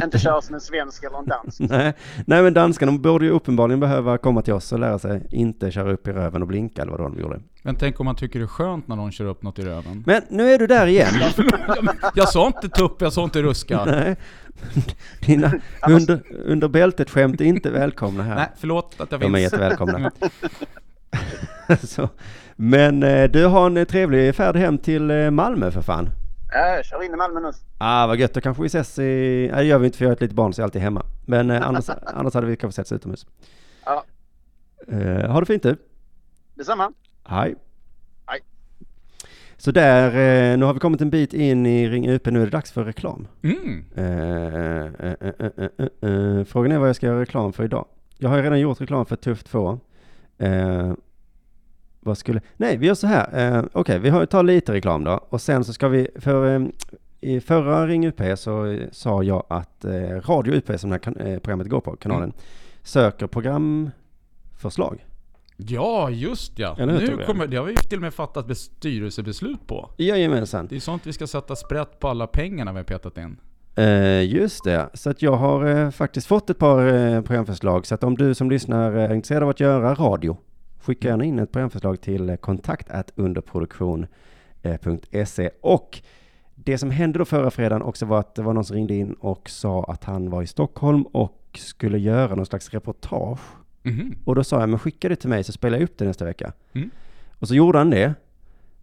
[0.04, 1.60] Inte köra som en svensk eller en dansk.
[1.70, 1.94] nej,
[2.26, 5.92] nej, men danskarna borde ju uppenbarligen behöva komma till oss och lära sig inte köra
[5.94, 7.40] upp i röven och blinka eller vad de gjorde.
[7.64, 10.04] Men tänk om man tycker det är skönt när någon kör upp något i röven.
[10.06, 11.14] Men nu är du där igen.
[12.16, 13.86] Jag sa inte tupp, jag sa inte ruska.
[13.92, 14.16] nej.
[15.26, 15.52] Dina
[15.90, 18.36] under, under bältet skämt är inte välkomna här.
[18.36, 19.52] Nej, förlåt att jag De är finns.
[19.54, 20.12] jättevälkomna.
[21.84, 22.10] Så.
[22.56, 26.10] Men eh, du har en trevlig färd hem till eh, Malmö för fan.
[26.54, 27.52] Ja, jag kör in i Malmö nu.
[27.78, 29.50] Ah, vad gött, då kanske vi ses i...
[29.52, 30.82] Nej, det gör vi inte för jag har ett litet barn så jag är alltid
[30.82, 31.06] hemma.
[31.26, 33.26] Men eh, annars, annars hade vi kanske setts utomhus.
[33.86, 34.06] Ja.
[34.88, 35.78] Eh, ha det fint du.
[36.56, 36.94] Detsamma.
[37.24, 37.56] Hej.
[38.26, 38.40] Hej.
[39.58, 42.46] Så där, eh, nu har vi kommit en bit in i Ring UP, nu är
[42.46, 43.28] det dags för reklam.
[43.44, 43.86] Mm.
[43.96, 46.44] Eh, eh, eh, eh, eh, eh.
[46.44, 47.86] Frågan är vad jag ska göra reklam för idag.
[48.18, 49.80] Jag har ju redan gjort reklam för Tufft 2.
[52.04, 52.42] Vad skulle...
[52.58, 53.58] Nej, vi gör så här.
[53.58, 55.12] Eh, Okej, vi har, tar lite reklam då.
[55.30, 56.08] Och sen så ska vi...
[56.16, 56.62] För eh,
[57.22, 61.16] i förra Ring UP så sa jag att eh, Radio UP, som det här kan,
[61.18, 62.36] eh, programmet går på, kanalen, Mm.
[62.84, 65.06] söker programförslag.
[65.58, 66.76] Ja, just ja.
[66.80, 69.90] Eller hur, nu kommer, det har vi till och med fattat bes- styrelsebeslut på.
[69.98, 70.68] Jajamensan.
[70.68, 73.38] Det är sånt vi ska sätta sprätt på alla pengarna vi har petat in.
[73.76, 77.86] Eh, just det, så att jag har eh, faktiskt fått ett par eh, programförslag.
[77.86, 80.38] Så att om du som lyssnar är intresserad av att göra radio,
[80.84, 85.50] skicka gärna in ett programförslag till eh, kontakt underproduktion.se.
[85.62, 86.02] Och
[86.56, 89.14] det som hände då förra fredagen också var att det var någon som ringde in
[89.14, 93.40] och sa att han var i Stockholm och skulle göra någon slags reportage.
[93.84, 94.16] Mhm.
[94.26, 96.26] Och då sa jag, men skicka det till mig så spelar jag upp det nästa
[96.26, 96.54] vecka.
[96.74, 96.90] Mm.
[97.40, 98.14] Och så gjorde han det.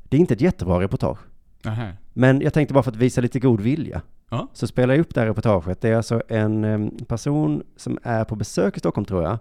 [0.02, 1.18] Det är inte ett jättebra reportage.
[1.64, 1.96] Nähä.
[2.12, 4.02] Men jag tänkte bara för att visa lite god vilja.
[4.30, 4.48] Ja.
[4.52, 5.80] Så spelar jag upp det här reportaget.
[5.80, 9.38] Det är alltså en em, person som är på besök i Stockholm tror jag.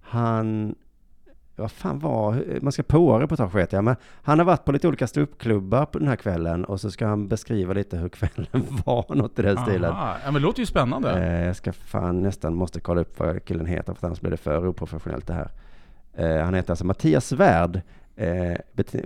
[0.00, 0.74] Han,
[1.58, 4.88] vad fan var, man ska påa reportage vet jag, men han har varit på lite
[4.88, 8.46] olika ståuppklubbar på den här kvällen och så ska han beskriva lite hur kvällen
[8.84, 9.90] var, något i den stilen.
[9.90, 10.16] Aha.
[10.24, 11.12] Ja, men det låter ju spännande.
[11.12, 14.36] Eh, jag ska fan nästan måste kolla upp vad killen heter för annars blir det
[14.36, 15.50] för oprofessionellt det här.
[16.14, 17.80] Eh, han heter alltså Mattias Svärd,
[18.16, 18.56] eh,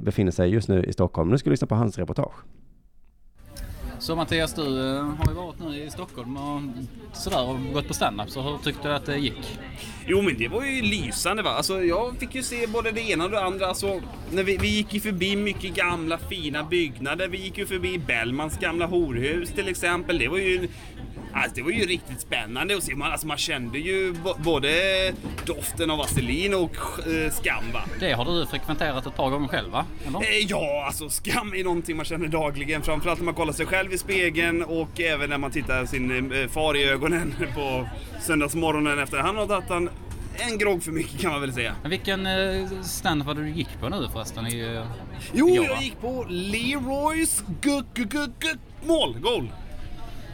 [0.01, 1.31] befinner sig just nu i Stockholm.
[1.31, 2.35] Nu ska vi lyssna på hans reportage.
[4.03, 6.63] Så Mattias, du eh, har ju varit nu i Stockholm och
[7.17, 8.31] sådär och gått på standup.
[8.31, 9.59] Så hur tyckte du att det gick?
[10.07, 11.51] Jo men det var ju lysande va.
[11.51, 13.67] Alltså jag fick ju se både det ena och det andra.
[13.67, 17.29] Alltså, när vi, vi gick ju förbi mycket gamla fina byggnader.
[17.29, 20.19] Vi gick ju förbi Bellmans gamla horhus till exempel.
[20.19, 20.69] Det var ju
[21.35, 22.95] Alltså, det var ju riktigt spännande att se.
[22.95, 24.69] Man, alltså, man kände ju både
[25.47, 27.83] doften av vaselin och eh, skam va?
[28.01, 29.85] Det har du frekventerat ett par gånger själv va?
[30.07, 30.19] Eller?
[30.21, 32.83] Eh, Ja, alltså skam är någonting man känner dagligen.
[32.83, 36.49] Framförallt när man kollar sig själv i spegeln och även när man tittar sin eh,
[36.49, 37.89] far i ögonen på
[38.21, 39.91] söndagsmorgonen efter han har tagit en,
[40.51, 41.75] en grogg för mycket kan man väl säga.
[41.83, 44.47] Men vilken eh, stand var det du gick på nu förresten?
[44.47, 44.83] I,
[45.33, 47.85] Jo, igår, jag gick på Leroys gu-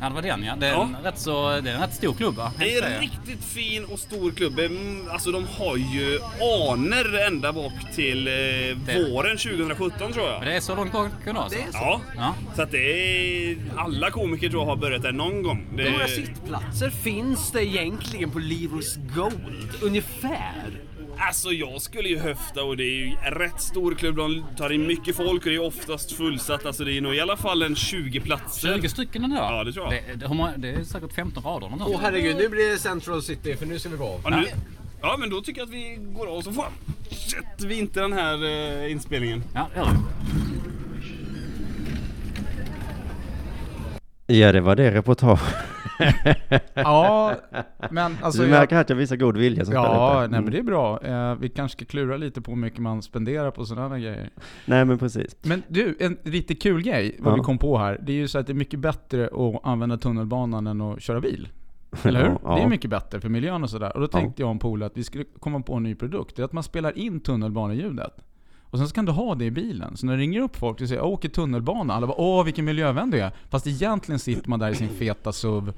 [0.00, 0.56] Ja det var den ja.
[0.56, 0.82] Det är, Ja.
[0.82, 2.52] En, rätt så, det är en rätt stor klubb va?
[2.58, 4.58] Det är en riktigt fin och stor klubb.
[4.58, 6.18] Mm, Alltså de har ju
[6.70, 8.32] aner ända bak till eh,
[9.12, 10.38] våren 2017 tror jag.
[10.40, 11.58] Men det är så långt bak ändå alltså?
[11.72, 12.34] Ja, Ja.
[12.56, 12.78] så att det
[13.50, 13.56] är...
[13.76, 15.66] Alla komiker tror jag har börjat där någon gång.
[15.76, 19.68] Det Hur många sittplatser finns det egentligen på Leroys Gold?
[19.82, 20.70] Ungefär?
[21.20, 24.16] Alltså jag skulle ju höfta och det är ju rätt stor klubb.
[24.16, 26.66] De tar in mycket folk och det är oftast fullsatt.
[26.66, 28.74] Alltså det är nog i alla fall en 20 platser.
[28.78, 29.36] 20 stycken ändå?
[29.36, 30.02] Ja, det tror jag.
[30.08, 31.88] Det, det, hur många- det är säkert 15 rader eller.
[31.88, 34.20] Åh herregud, nu blir det Central City för nu ska vi gå av.
[34.24, 34.46] Ja, nu,
[35.02, 38.44] ja men då tycker jag att vi går av så fortsätter vi inte den här
[38.84, 39.44] eh, inspelningen.
[39.54, 39.98] Ja, det gör vi.
[44.40, 45.40] Ja, det var det reportage.
[46.74, 47.34] Ja,
[47.90, 48.42] men alltså...
[48.42, 50.50] du jag- märker att jag visar god vilja som Ja, nej men Mm.
[50.50, 51.00] det är bra.
[51.04, 54.30] Eh, vi kanske ska klura lite på hur mycket man spenderar på sådana grejer.
[54.66, 55.36] Nej, men precis.
[55.42, 57.36] Men du, en riktigt kul grej, vad Ja.
[57.36, 57.98] vi kom på här.
[58.02, 61.20] Det är ju så att det är mycket bättre att använda tunnelbanan än att köra
[61.20, 61.48] bil.
[62.02, 62.28] Eller hur?
[62.44, 62.68] Ja, Det är ja.
[62.68, 63.94] mycket bättre för miljön och sådär.
[63.94, 66.36] Och då tänkte jag och en polare att vi skulle komma på en ny produkt.
[66.36, 68.12] Det är att man spelar in tunnelbaneljudet.
[68.70, 69.96] Och sen så kan du ha det i bilen.
[69.96, 71.94] Så när det ringer upp folk och säger jag åker tunnelbana.
[71.94, 73.30] Alla bara åh vilken miljövän du är.
[73.50, 75.72] Fast egentligen sitter man där i sin feta SUV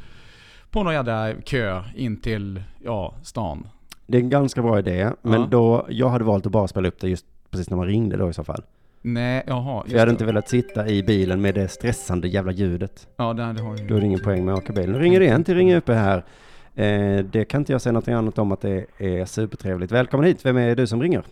[0.71, 3.67] på någon jävla kö in till, ja, stan.
[4.07, 5.47] Det är en ganska bra idé, men Ja.
[5.51, 8.31] då, jag hade valt att bara spela upp det just precis när man ringde då
[8.31, 8.63] i så fall.
[9.03, 9.83] Nej, jaha.
[9.87, 10.27] För jag hade just inte det.
[10.27, 13.09] velat sitta i bilen med det stressande jävla ljudet.
[13.17, 14.91] Ja, det, det har du Då är det ingen poäng med att åka bil.
[14.91, 16.25] Nu ringer det igen till Ring UP här.
[16.75, 19.93] Eh, det kan inte jag säga något annat om att det är supertrevligt.
[19.93, 21.23] Välkommen hit, vem är du som ringer?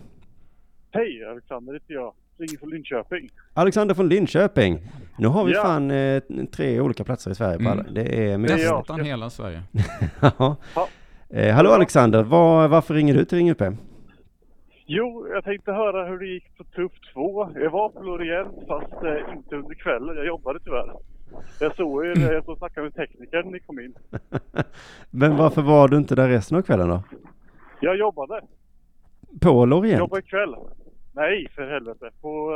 [0.91, 2.15] Hej, Alexander heter jag.
[2.39, 3.29] Ringer från Linköping.
[3.55, 4.79] Alexander från Linköping.
[5.19, 5.63] Nu har vi Ja.
[5.63, 6.23] fan eh,
[6.53, 7.73] tre olika platser i Sverige på Mm.
[7.73, 7.83] alla.
[7.83, 8.57] Det är Det är mycket.
[8.57, 9.63] Nästan hela Sverige.
[10.39, 10.57] Ja.
[10.75, 10.89] Ja.
[11.31, 13.63] Eh, hallå Alexander, var, varför ringer du till Ring UP?
[14.87, 17.51] Jo, jag tänkte höra hur det gick på Tuff 2.
[17.55, 20.17] Jag var på Lorient fast eh, inte under kvällen.
[20.17, 20.93] Jag jobbade tyvärr.
[21.61, 23.95] Jag såg ju jag stod och snackade med teknikern när ni kom in.
[25.11, 27.03] Men varför var du inte där resten av kvällen då?
[27.81, 28.41] Jag jobbade.
[29.41, 29.99] På Lorient?
[29.99, 30.55] Jobbade ikväll.
[31.13, 32.11] Nej, för helvete.
[32.21, 32.53] På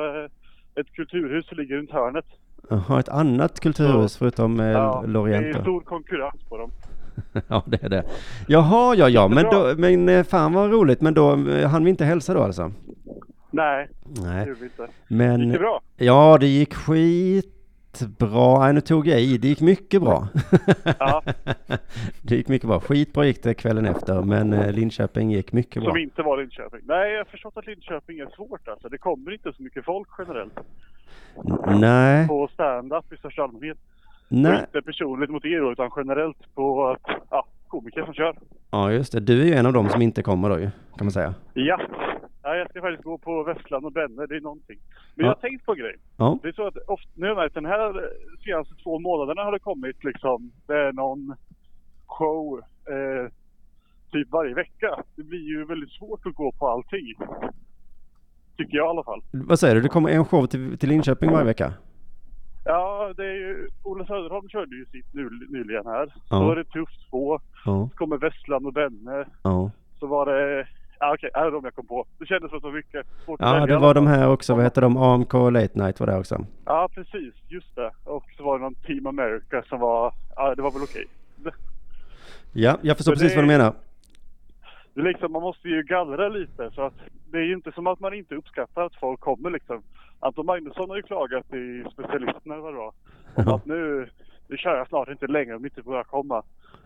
[0.75, 2.25] eh, ett kulturhus som ligger runt hörnet.
[2.71, 5.61] Jaha, ett annat kulturhus förutom eh, Ja, det Lorient är då?
[5.61, 6.71] stor konkurrens på dem.
[7.49, 8.05] Ja, det är det.
[8.49, 11.01] Jaha, ja, ja, men, då, men eh, fan vad roligt.
[11.01, 12.73] Men då eh, hann vi inte hälsa då alltså?
[13.51, 14.89] Nej, det Nej, gjorde vi inte.
[15.09, 15.81] men Gick det bra?
[15.97, 16.75] ja, det gick
[17.93, 18.59] skitbra.
[18.59, 19.39] Nej, nu tog jag i.
[19.39, 20.29] Det gick mycket bra.
[20.99, 21.23] Ja.
[22.23, 22.81] det gick mycket bra.
[22.81, 25.91] Skitbra gick det kvällen efter, men eh, Linköping gick mycket bra.
[25.91, 26.81] Som inte var Linköping.
[26.85, 28.89] Nej, jag har förstått att Linköping är svårt alltså.
[28.89, 30.61] Det kommer inte så mycket folk generellt
[31.67, 33.79] Nej, på stand-up i största allmänhet.
[34.29, 34.61] Och nej.
[34.61, 38.37] inte personligt mot er då, utan generellt på att, ja, komiker som kör.
[38.71, 39.21] Ja, just det.
[39.21, 41.35] Du är ju en av dem som inte kommer då ju, kan man säga.
[41.55, 41.81] Ja.
[42.43, 44.79] Ja jag ska faktiskt gå på Västland och Benne, det är någonting.
[45.15, 45.31] Men Ja.
[45.31, 45.97] jag har tänkt på en grej.
[46.17, 48.11] Ja, Det är så att ofta, nu har den här
[48.45, 51.35] senaste två månaderna har det kommit liksom, det är någon
[52.07, 53.33] show eh,
[54.13, 55.03] typ varje vecka.
[55.17, 57.15] Det blir ju väldigt svårt att gå på allting.
[58.57, 59.23] Tycker jag i alla fall.
[59.33, 59.81] vad säger du?
[59.81, 61.73] Det kommer en show till, till Linköping varje vecka?
[62.65, 66.07] Ja, det är ju, Ola Söderholm körde ju sitt nu, nyligen här.
[66.07, 66.41] Så Ja.
[66.41, 67.33] var det Tufft 2,
[67.65, 69.25] Ja, så kommer Västland och Benne.
[69.43, 69.71] ja.
[69.99, 70.67] Så var det,
[71.03, 72.07] ja okej, är det de jag kom på.
[72.19, 73.07] Det kändes som så mycket.
[73.25, 74.55] Svårt att Ja, välja det var de här också.
[74.55, 74.97] Vad heter de?
[74.97, 76.47] AMK Late Night var det också.
[76.65, 77.35] Ja, precis.
[77.49, 77.91] Just det.
[78.05, 81.07] Och så var det någon Team America som var, ja det var väl okej.
[81.37, 81.51] Det,
[82.53, 83.73] Ja, jag förstår Men precis det- vad du menar.
[84.95, 86.95] det är liksom, man måste ju gallra lite så att
[87.31, 89.83] det är ju inte som att man inte uppskattar att folk kommer liksom.
[90.21, 92.93] Anton Magnusson har ju klagat i specialisterna eller vad det var.
[93.35, 94.09] Om att nu,
[94.49, 96.43] nu kör jag snart inte längre om inte börjar komma.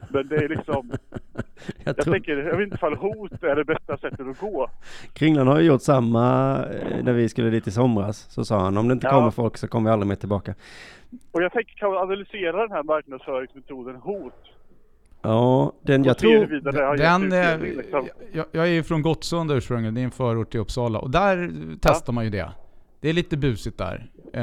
[0.08, 1.44] Men det är liksom, Jag
[1.84, 4.70] jag tror, tänker, jag vet inte ifall hot är det bästa sättet att gå.
[5.12, 8.26] Kringlan har ju gjort samma eh, när vi skulle dit i somras.
[8.30, 9.10] Så sa han, om det inte Ja.
[9.10, 10.54] kommer folk så kommer vi aldrig mer tillbaka.
[11.32, 14.32] Och jag tänker, kan man analysera den här marknadsföringsmetoden hot?
[15.22, 16.46] Ja, den jag tror...
[16.96, 18.08] Den, gett eh, liksom.
[18.32, 20.98] jag, jag är ju från Gottsunda ursprungligen, det är en förort till Uppsala.
[20.98, 22.50] Och där testar man ju det.
[23.00, 24.10] Det är lite busigt där.
[24.32, 24.42] Eh,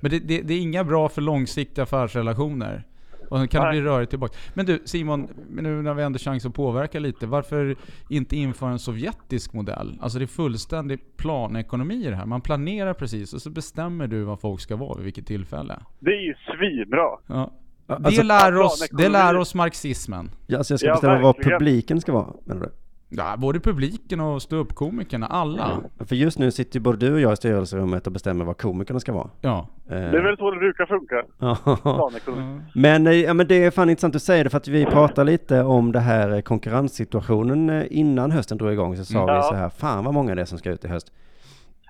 [0.00, 2.84] men det, det, det är inga bra för långsiktiga affärsrelationer.
[3.30, 3.74] Och sen kan Nej.
[3.76, 4.34] det bli rörigt tillbaka.
[4.54, 7.26] Men du Simon, nu när vi ändå chans att påverka lite.
[7.26, 7.76] Varför
[8.08, 9.98] inte införa en sovjetisk modell?
[10.00, 12.26] Alltså det är fullständig planekonomi i det här.
[12.26, 15.78] Man planerar precis och så bestämmer du vad folk ska vara vid vilket tillfälle.
[15.98, 17.08] Det är ju svinbra.
[17.26, 17.52] Ja.
[17.86, 20.30] Det Alltså- lär oss, det lär oss marxismen.
[20.46, 21.58] Ja, alltså jag ska Ja, bestämma vad verkligen.
[21.58, 22.70] publiken ska vara, menar du?
[23.10, 25.80] Ja, både publiken och ståuppkomikerna, alla.
[26.06, 29.00] För just nu sitter ju både du och jag i styrelserummet och bestämmer vad komikerna
[29.00, 29.30] ska vara.
[29.40, 29.68] Ja.
[29.88, 31.22] Det är väl så det brukar funka.
[31.38, 31.56] Ja.
[31.82, 32.60] Planekonomi.
[32.74, 35.30] Men, eh, ja, men det är fan intressant att säga det för att vi pratade
[35.30, 39.26] lite om det här eh, konkurrenssituationen eh, innan hösten drog igång så sa Mm.
[39.26, 39.42] vi Ja.
[39.42, 41.12] så här, fan vad många det är som ska ut i höst.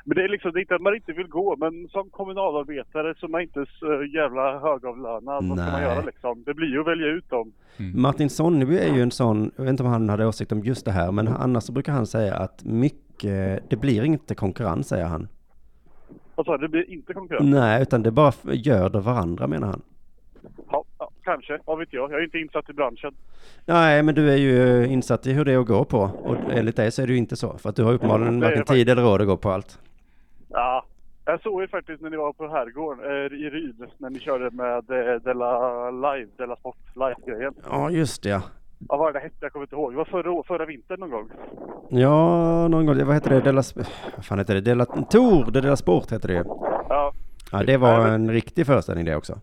[0.08, 3.40] Men det är liksom det att man inte vill gå, men som kommunalarbetare som är
[3.40, 6.42] inte så jävla högavlönad, vad ska man göra liksom?
[6.46, 7.52] Det blir ju att välja ut dem.
[7.94, 10.84] Martin Sonneby är ju en sån, jag vet inte om han hade åsikt om just
[10.84, 15.04] det här, men annars så brukar han säga att mycket, det blir inte konkurrens säger
[15.06, 15.28] han.
[16.34, 16.62] Vad sa du?
[16.66, 17.50] Det blir inte konkurrens?
[17.50, 19.82] Nej, utan det bara f- göder varandra menar han.
[20.70, 21.58] Ja, ja, kanske.
[21.64, 22.12] Vad vet jag?
[22.12, 23.14] Jag är inte insatt i branschen.
[23.66, 25.98] Nej, men du är ju insatt i hur det är att gå på.
[26.22, 27.58] Och enligt dig så är det ju inte så.
[27.58, 29.78] För att du har uppenbarligen Det varken tid eller råd att gå på allt.
[30.48, 30.84] Ja,
[31.24, 34.50] jag såg ju faktiskt när ni var på herrgården eh, i Ryd, när ni körde
[34.50, 37.54] med eh, Della Live, Della Sport Live-grejen.
[37.70, 38.42] Ja, just det ja.
[38.78, 39.36] Ja, vad var det hette?
[39.40, 39.92] Jag kommer inte ihåg.
[39.92, 41.30] Det var förra, förra vintern någon gång.
[41.88, 43.40] Ja, någon gång, vad heter det?
[43.40, 43.62] Della,
[44.16, 44.60] vad fan heter det?
[44.60, 44.86] Della
[45.52, 46.44] det Della Sport heter det ju.
[46.88, 47.12] Ja,
[47.52, 49.38] Ja, det var en riktig föreställning det också.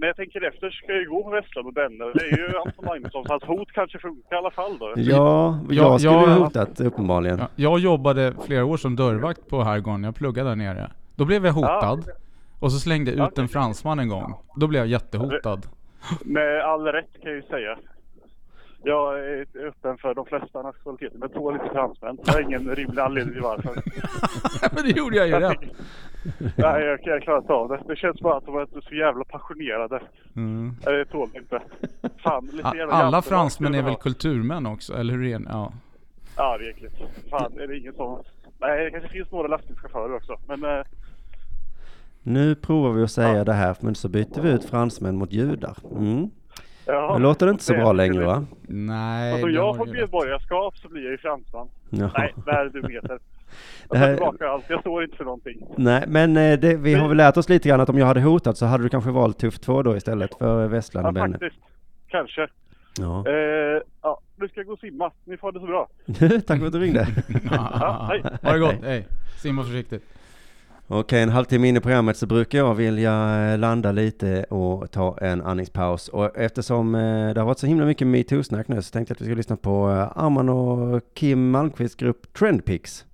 [0.00, 2.04] När jag tänker efter ska jag ju gå på Västland och Benne.
[2.14, 4.92] Det är ju Anton Magnusson, så hans hot kanske funkar i alla fall då.
[4.96, 6.34] Ja, Ja, jag skulle ju ja.
[6.44, 7.38] hotat uppenbarligen.
[7.38, 10.90] Ja, jag jobbade flera år som dörrvakt på Herrgården, jag pluggade där nere.
[11.16, 12.04] Då blev jag hotad.
[12.60, 14.34] Och så slängde jag ut en fransman en gång.
[14.56, 15.66] Då blev jag jättehotad.
[16.24, 17.78] Med all rätt kan jag ju säga.
[18.82, 22.18] Jag är öppen för de flesta nationaliteter, men tål inte fransmän.
[22.26, 23.74] Jag har ingen rimlig anledning till varför.
[24.74, 25.60] Men det gjorde jag ju rätt.
[26.56, 27.80] Nej, jag, jag klarar inte av det.
[27.88, 30.00] Det känns bara att de är så jävla passionerade.
[30.36, 30.74] Mm.
[30.84, 31.60] Jag tål inte.
[32.22, 35.44] Fan, lite A- jävla Alla fransmän är väl kulturmän också, eller hur är det?
[35.48, 35.72] Ja.
[36.36, 36.94] Ja, det är äckligt.
[37.30, 38.22] Fan, är det ingen som...
[38.58, 40.36] Nej, det kanske finns några lastbilschaufförer också.
[40.48, 40.84] Men eh,
[42.22, 45.76] Nu provar vi att säga det här, men så byter vi ut fransmän mot judar.
[45.96, 46.30] Mm.
[46.86, 47.96] Ja, Nu låter det inte så det är bra det.
[47.96, 48.44] längre va?
[48.68, 51.68] Nej, alltså, det jag har får du medborgarskap så blir jag ju fransman.
[51.90, 52.10] Ja.
[52.18, 52.70] Nej, det här är
[53.90, 54.64] Det Jag här- tar tillbaka allt.
[54.68, 55.66] Jag står inte för någonting.
[55.76, 58.20] Nej, men eh, det, vi har väl lärt oss lite grann att om jag hade
[58.20, 61.38] hotat så hade du kanske valt Tuff 2 då istället för Vestland Ja, och Benne.
[61.38, 61.56] faktiskt.
[62.08, 62.48] Kanske.
[62.98, 63.24] Ja.
[63.28, 65.10] Eh, ja, nu ska jag gå och simma.
[65.24, 65.88] Ni får ha det så bra.
[66.46, 67.06] Tack för att du ringde.
[67.50, 68.22] Ja, hej.
[68.42, 69.06] Ha det gott, hej.
[69.42, 70.02] Simma försiktigt.
[70.92, 73.12] Okej, en halvtimme in i programmet så brukar jag vilja
[73.52, 76.08] eh, landa lite och ta en andningspaus.
[76.08, 77.00] Och eftersom eh,
[77.34, 79.56] det har varit så himla mycket metoo-snack nu så tänkte jag att vi ska lyssna
[79.56, 79.86] på
[80.16, 83.04] Arman och Kim Malmqvists grupp Trendpix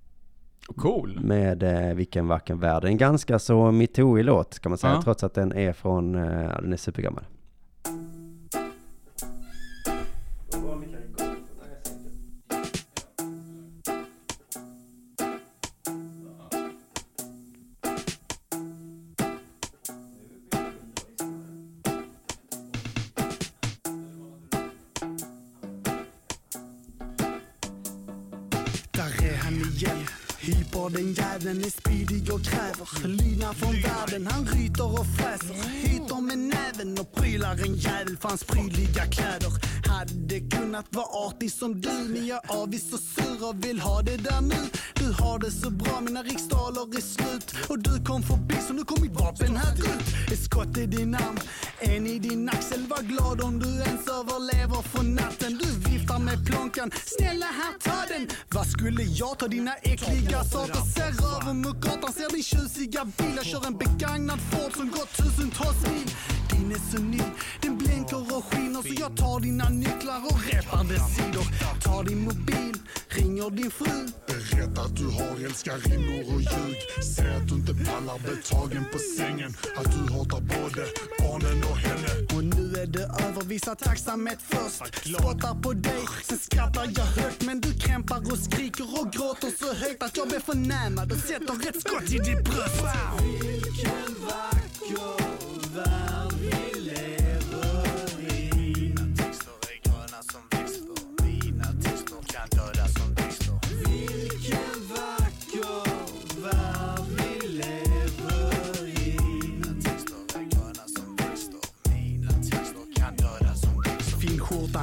[0.75, 1.19] Cool.
[1.23, 2.83] med eh, Vilken vacker värld.
[2.85, 5.01] En ganska så metoo låt kan man säga, Ja.
[5.01, 7.23] trots att den är från, eh, den är supergammal.
[33.47, 34.27] Pengar från världen.
[34.27, 39.51] Han ryter och fräser, hyter med näven och prylar en jävel för hans prydliga kläder.
[39.87, 44.01] Hade kunnat vara artig som du, men jag är avis och sur och vill ha
[44.01, 44.55] det där nu.
[44.93, 47.55] Du har det så bra, mina riksdaler är slut.
[47.69, 50.31] Och du kom förbi, så nu kom mitt vapen här ut.
[50.31, 51.37] Ett skott i din arm,
[51.79, 52.87] en i din axel.
[52.87, 55.59] Var glad om du ens överlever för natten.
[55.63, 55.66] Du
[56.17, 58.27] viftar med plånkan, snälla här ta den.
[58.49, 60.73] Vad skulle jag ta dina äckliga saker?
[60.73, 63.33] Ser över mot gatan, ser din tjusiga bil.
[63.35, 66.09] Jag kör en begagnad Ford som gått tusentals mil.
[66.67, 67.21] Din är så ny,
[67.61, 68.81] den blänker och skiner.
[68.81, 71.45] Så jag tar dina nycklar och repar dess sidor.
[71.81, 72.75] Tar din mobil,
[73.07, 74.07] ringer din fru.
[74.27, 76.77] Berätta att du har älskarinnor och ljug.
[77.15, 79.53] Säg att du inte pallar bli tagen på sängen.
[79.75, 80.85] Att du hatar både
[81.19, 82.09] barnen och henne.
[82.35, 84.95] Och nu är det över, visa tacksamhet först.
[85.05, 87.45] Spottar på dig, sen skrattar jag högt.
[87.45, 91.69] Men du krämpar och skriker och gråter så högt att jag blir förnärmad och sätter
[91.69, 92.83] ett skott i ditt bröst.
[93.41, 95.26] Vilken vacker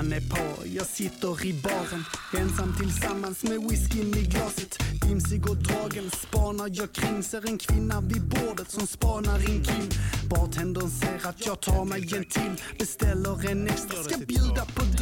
[0.04, 2.04] Finskjortan är på, jag sitter i baren.
[2.38, 4.78] Ensam tillsammans med whiskyn i glaset.
[5.02, 7.22] Dimsig och dragen spanar jag kring.
[7.22, 9.88] Ser en kvinna vid bordet som spanar in Kim.
[10.30, 12.64] Bartendern ser att jag tar mig en till.
[12.78, 14.93] Beställer en extra, ska bjuda på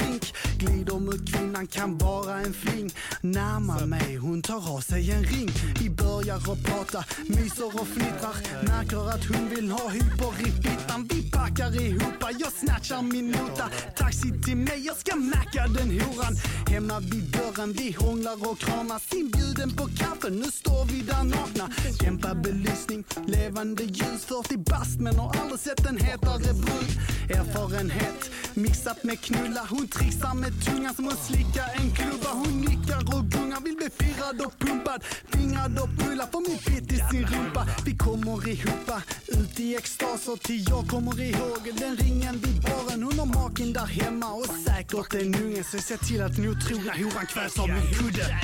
[0.63, 2.91] glider mot kvinnan kan vara en fling.
[3.21, 5.51] Närmar mig, hon tar av sig en ring.
[5.81, 8.37] Vi börjar att prata, myser och fnittrar.
[8.67, 11.09] Märker att hon vill ha hyper i fittan.
[11.11, 13.71] Vi packar ihop, jag snatchar min nota.
[13.97, 16.35] Taxi till mig, jag ska macka den horan.
[16.67, 19.03] Hemma vid dörren, vi hånglar och kramas.
[19.13, 21.69] Inbjuden på kaffe, nu står vi där nakna.
[22.01, 24.25] Dämpad belysning, levande ljus.
[24.25, 26.91] 40 bast men har aldrig sett en hetare brud.
[27.31, 29.67] Erfarenhet mixat med knulla.
[29.71, 32.31] Hon trixar med tungan som att slicka en klubba.
[32.33, 35.05] Hon nickar och gungar, vill bli firad och pumpad.
[35.33, 37.67] Fingrad och pulla får min pitt i sin rumpa.
[37.85, 38.91] Vi kommer ihop,
[39.27, 43.03] ut i extaser till jag kommer ihåg den ringen vid baren.
[43.03, 45.65] Hon har maken där hemma och säkert en unge.
[45.65, 48.41] Så se till att den otrogna horan kvävs av min kudde.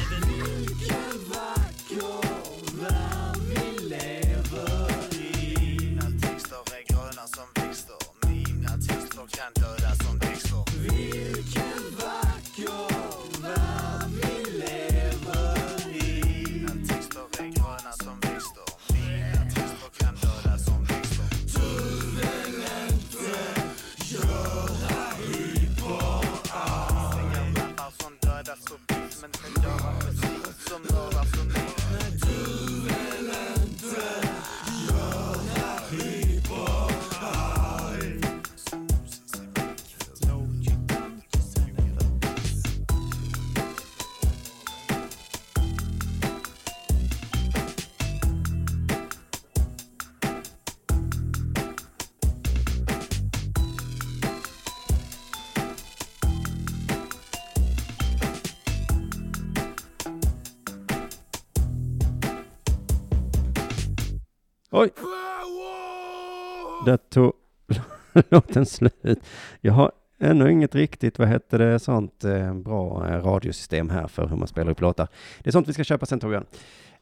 [68.28, 69.20] låten slut.
[69.60, 74.26] Jag har ännu inget riktigt, vad heter det, sånt eh, bra eh, radiosystem här för
[74.26, 75.08] hur man spelar upp låtar.
[75.42, 76.46] Det är sånt vi ska köpa sen Torbjörn.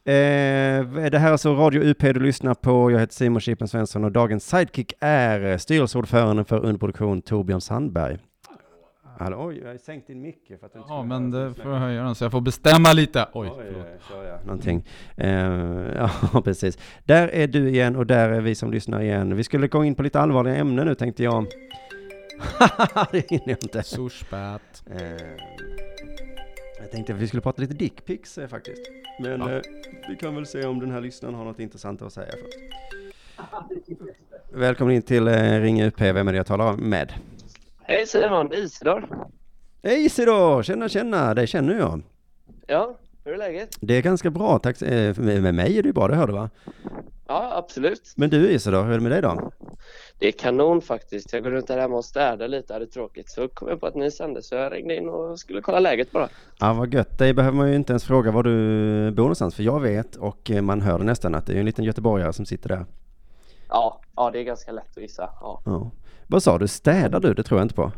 [0.07, 2.91] Eh, det här är alltså Radio UP du lyssnar på.
[2.91, 7.61] Jag heter Simon Chippen Svensson och dagens sidekick är eh, styrelseordförande styrelseordföranden för underproduktion Torbjörn
[7.61, 8.17] Sandberg.
[9.19, 11.71] Hallå, oj, jag har sänkt din mick för att du inte Ja, men det får
[11.71, 13.27] jag höja den så jag får bestämma lite.
[13.33, 13.87] Oj, Oj, förlåt.
[14.09, 14.85] kör jag någonting.
[15.17, 15.29] Eh,
[16.33, 16.77] ja, precis.
[17.05, 19.35] Där är du igen och där är vi som lyssnar igen.
[19.35, 21.45] Vi skulle gå in på lite allvarliga ämnen nu tänkte jag.
[23.11, 23.83] det hinner jag inte.
[23.83, 24.83] Spät.
[24.91, 25.01] Eh,
[26.79, 28.81] jag tänkte att vi skulle prata lite dickpics eh, faktiskt.
[29.19, 29.51] Men Ja.
[29.51, 29.61] eh,
[30.09, 32.57] vi kan väl se om den här lyssnaren har något intressant att säga först.
[34.53, 36.01] Välkommen in till eh, Ring UP.
[36.01, 37.13] Vem är det jag talar med?
[37.87, 39.07] Hej Simon, Isidor.
[39.83, 40.63] Hej Isidor!
[40.63, 41.33] Tjena, tjena!
[41.33, 42.01] Dig känner jag.
[42.67, 43.69] Ja, hur är läget?
[43.81, 44.81] Det är ganska bra, tack.
[44.81, 46.49] Eh, Med med mig är det ju bra, det hör du va?
[47.27, 48.13] Ja, absolut.
[48.15, 49.51] Men du Isidor, hur är det med dig då?
[50.19, 51.33] Det är kanon faktiskt.
[51.33, 53.29] Jag går runt här hemma och städar lite, hade tråkigt.
[53.29, 56.11] Så kom jag på att ni sände så jag ringde in och skulle kolla läget
[56.11, 56.29] bara.
[56.59, 57.17] Ja, vad gött.
[57.17, 60.51] Dig behöver man ju inte ens fråga var du bor någonstans, för jag vet och
[60.51, 62.85] eh, man hör nästan att det är en liten göteborgare som sitter där.
[63.69, 65.29] Ja, ja det är ganska lätt att gissa.
[65.41, 65.61] Ja.
[65.65, 65.91] Ja.
[66.29, 67.33] Vad sa du, städar du?
[67.33, 67.91] Det tror jag inte på.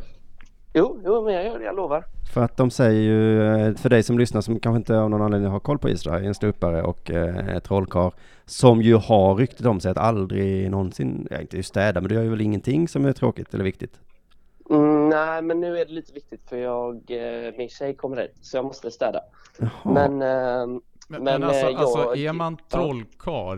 [0.73, 2.05] Jo, jo, men jag gör det, jag lovar.
[2.33, 5.21] För att de säger ju, eh, för dig som lyssnar som kanske inte av någon
[5.21, 8.11] anledning har koll på Israel, en ståuppare och eh, trollkarl
[8.45, 12.21] som ju har ryktet om sig att aldrig någonsin, ja, inte städa, men du gör
[12.23, 13.99] ju väl ingenting som är tråkigt eller viktigt?
[14.69, 18.35] Mm, nej, men nu är det lite viktigt för jag, eh, min tjej kommer hit
[18.41, 19.19] så jag måste städa.
[19.83, 21.81] Men, eh, Men, men, alltså, eh, jag...
[21.81, 23.57] alltså är man Ja.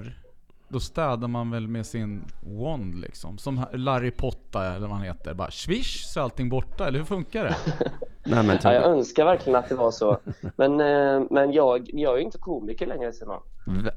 [0.72, 3.38] Då städar man väl med sin wand liksom?
[3.38, 5.34] Som Larry Potta eller vad han heter.
[5.34, 7.56] Bara swish så är allting borta, eller hur funkar det?
[8.24, 10.18] Nej men Ja, jag önskar verkligen att det var så.
[10.56, 13.40] Men, eh, men jag, jag är ju inte komiker längre Simon.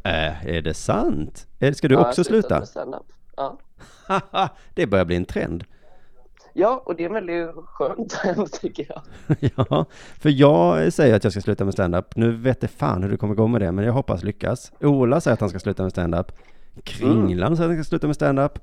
[0.04, 1.46] Äh, är det sant?
[1.60, 2.62] Eh, Ska du Ja, också sluta?
[3.36, 3.58] Ja.
[4.74, 5.64] det börjar bli en trend.
[6.52, 9.02] ja, och det är väldigt skönt trend tycker jag.
[9.56, 9.84] ja,
[10.20, 12.16] för jag säger att jag ska sluta med stand-up.
[12.16, 14.72] Nu vet jag fan hur det kommer gå med det, men jag hoppas lyckas.
[14.80, 16.32] Ola säger att han ska sluta med stand-up.
[16.84, 18.58] Kringlan säger att han ska sluta med stand-up.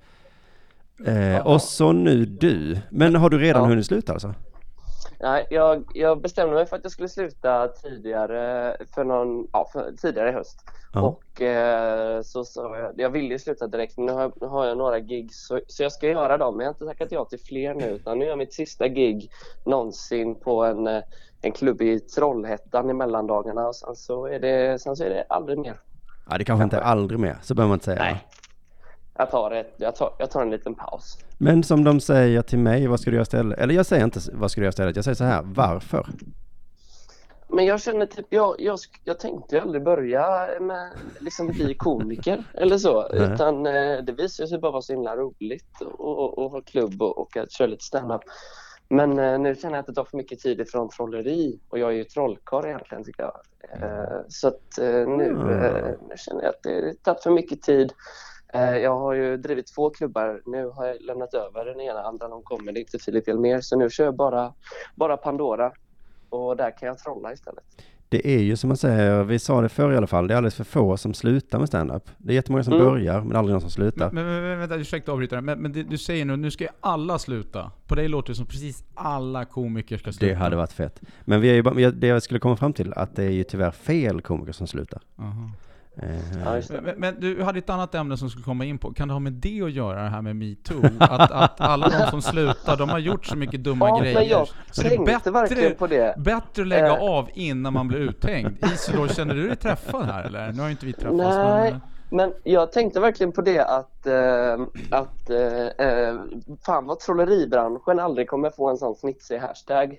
[1.05, 2.77] Eh, och så nu du.
[2.89, 3.67] Men har du redan Ja.
[3.69, 4.33] hunnit sluta alltså?
[5.19, 9.91] Nej, jag, jag bestämde mig för att jag skulle sluta tidigare, för någon, ja, för,
[9.91, 10.59] tidigare i höst.
[10.93, 11.01] Ja.
[11.01, 14.47] Och eh, så sa jag, jag ville ju sluta direkt, men nu har, jag- nu
[14.47, 16.57] har jag några gig så, så jag ska göra dem.
[16.57, 18.87] Men jag har inte tackat ja till fler nu, utan nu är jag mitt sista
[18.87, 19.29] gig
[19.65, 21.03] någonsin på en, eh,
[21.41, 25.25] en klubb i Trollhättan i mellandagarna och sen så är det, sen så är det
[25.29, 25.79] aldrig mer.
[26.29, 27.99] Ja, det kanske inte är aldrig mer, så behöver man inte säga.
[28.03, 28.27] Nej.
[29.17, 31.17] Jag tar, ett, jag, tar, jag tar en liten paus.
[31.37, 33.59] Men som de säger till mig, vad ska du göra istället?
[33.59, 36.07] Eller jag säger inte vad ska du göra istället, jag säger så här, varför?
[37.47, 42.43] Men jag känner typ, jag, jag, jag tänkte ju aldrig börja med liksom bli komiker
[42.53, 43.07] eller så.
[43.13, 43.33] Nej.
[43.33, 47.37] Utan eh, det visade sig bara vara så himla roligt och ha klubb och, och
[47.37, 48.21] att köra lite standup.
[48.91, 51.89] Men eh, nu känner jag att det tar för mycket tid ifrån trolleri och jag
[51.89, 53.41] är ju trollkarl egentligen tycker jag.
[53.81, 57.93] Eh, så att eh, nu, eh, nu känner jag att det tagit för mycket tid.
[58.53, 60.41] Jag har ju drivit två klubbar.
[60.45, 62.77] Nu har jag lämnat över den ena, andra de kommer.
[62.77, 63.61] Inte Filip Hjelmér.
[63.61, 64.53] Så nu kör jag bara,
[64.95, 65.71] bara Pandora.
[66.29, 67.63] Och där kan jag trolla istället.
[68.11, 70.37] Det är ju som man säger, vi sa det förr i alla fall, det är
[70.37, 72.03] alldeles för få som slutar med stand-up.
[72.17, 72.85] Det är jättemånga som Mm.
[72.85, 74.11] börjar, men aldrig någon som slutar.
[74.11, 75.45] Men, men, men vänta, ursäkta avbrytaren.
[75.45, 77.71] Men, men det, du säger nu, nu ska ju alla sluta.
[77.87, 80.25] På dig låter det som precis alla komiker ska sluta.
[80.33, 81.01] Det hade varit fett.
[81.25, 83.71] Men vi är ju det jag skulle komma fram till, att det är ju tyvärr
[83.71, 85.01] fel komiker som slutar.
[85.19, 85.51] Aha.
[85.97, 88.93] Eh, Men, men, du hade ett annat ämne som skulle komma in på.
[88.93, 90.81] Kan det ha med det att göra, det här med metoo?
[90.99, 94.21] Att, att alla de som slutar, de har gjort så mycket dumma Ja, grejer.
[94.21, 96.15] jag så det är tänkte verkligen på det.
[96.17, 97.03] bättre att lägga Eh.
[97.03, 98.57] av innan man blir uthängd.
[98.73, 100.51] Isidor, känner du dig träffad här eller?
[100.51, 101.81] Nu har inte vi träffats Nej, men...
[102.09, 104.53] men jag tänkte verkligen på det att, eh,
[104.91, 106.15] att eh,
[106.65, 109.97] fan vad trolleribranschen aldrig kommer få en sån snitsig hashtag.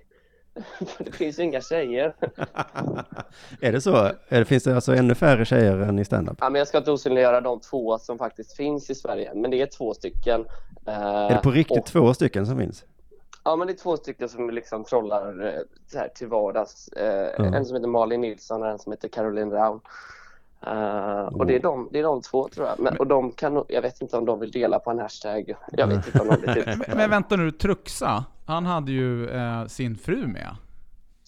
[0.87, 2.15] För det finns inga tjejer.
[3.61, 4.11] är det så?
[4.29, 6.37] Är finns det alltså ännu färre tjejer än i stand-up?
[6.41, 9.63] Ja, men jag ska inte osynliggöra de två som faktiskt finns i Sverige, men det
[9.63, 10.47] är två stycken.
[10.87, 12.85] Eh, Är det på riktigt och, två stycken som finns?
[13.45, 16.89] Ja, men det är två stycken som liksom trollar eh, så här till vardags.
[16.97, 17.45] Ja.
[17.45, 19.81] En som heter Malin Nilsson och en som heter Caroline Raun.
[20.67, 22.81] Eh, och det är, de, det är de två tror jag.
[22.81, 25.55] Men, och de kan jag vet inte om de vill dela på en hashtag.
[25.73, 26.67] Jag vet inte om de vill typ.
[26.67, 30.57] Men, men vänta nu, Truxa, han hade ju eh, sin fru med.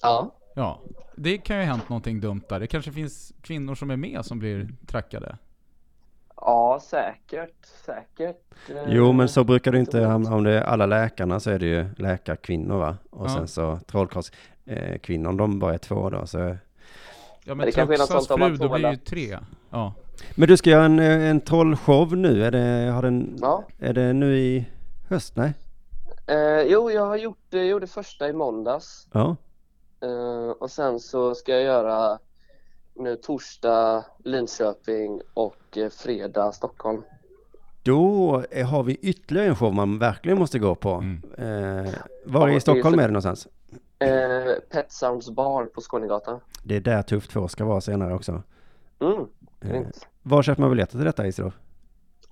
[0.02, 0.30] Ja.
[0.54, 0.80] Ja.
[1.16, 2.60] Det kan ju ha hänt någonting dumt där.
[2.60, 5.36] Det kanske finns kvinnor som är med som blir trackade.
[6.36, 7.66] Ja, säkert.
[7.84, 8.40] Säkert.
[8.70, 11.58] Eh, Jo, men så brukar det inte, om om det är alla läkarna så är
[11.58, 12.96] det ju läkarkvinnor va?
[13.10, 13.34] Och Ja.
[13.34, 16.56] sen så trollkarlskvinnor, eh, kvinnor, om de bara är två då så.
[17.44, 19.38] Ja det men kanske är något Truxas sånt om fru, man då blir ju tre.
[19.70, 19.94] Ja.
[20.34, 23.64] Men du ska göra en, eh, en trollshow nu, är det, har den, Ja.
[23.78, 24.66] är det nu i
[25.08, 25.36] höst?
[25.36, 25.52] Nej?
[26.26, 29.08] Eh, jo, jag har gjort jag gjorde första i måndags.
[29.12, 29.36] Ja.
[30.02, 32.18] Eh, och sen så ska jag göra
[32.96, 37.02] nu torsdag Linköping och fredag Stockholm.
[37.82, 40.90] Då är- har vi ytterligare en show man verkligen måste gå på.
[40.90, 41.22] Mm.
[41.38, 43.48] Eh, Ja, var i Stockholm är det någonstans?
[43.98, 46.40] Eh, Pet Sounds bar på Skånegatan.
[46.62, 48.42] Det är där Tuff 2 ska vara senare också.
[49.00, 49.26] Mm,
[49.60, 49.82] Eh,
[50.22, 51.52] var köper man biljetter till detta Isidor?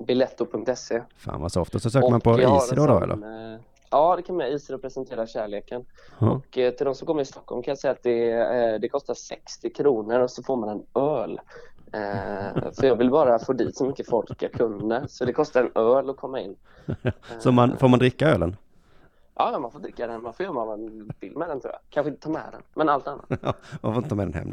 [0.07, 1.03] Biletto.se.
[1.17, 1.75] Fan vad soft.
[1.75, 3.53] Och så söker man på Isidor då eller?
[3.55, 3.61] eh,
[3.91, 4.47] Ja, det kan man.
[4.47, 5.85] Isidor presenterar kärleken.
[6.19, 6.31] Ja.
[6.31, 8.89] Och eh, till de som kommer i Stockholm kan jag säga att det, eh, det
[8.89, 11.41] kostar 60 kronor och så får man en öl.
[11.93, 15.05] Eh, för jag vill bara få dit så mycket folk jag kunde.
[15.09, 16.57] Så det kostar en öl att komma in.
[17.39, 18.57] Så man, får man dricka ölen?
[19.35, 20.23] Ja, man får dricka den.
[20.23, 21.81] Man får göra vad man vill med den tror jag.
[21.91, 23.25] Kanske inte ta med den, men allt annat.
[23.43, 24.53] Ja, man får inte ta med den hem.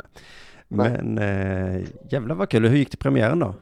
[0.68, 2.66] Men eh, jävlar vad kul.
[2.68, 3.54] Hur gick det premiären då?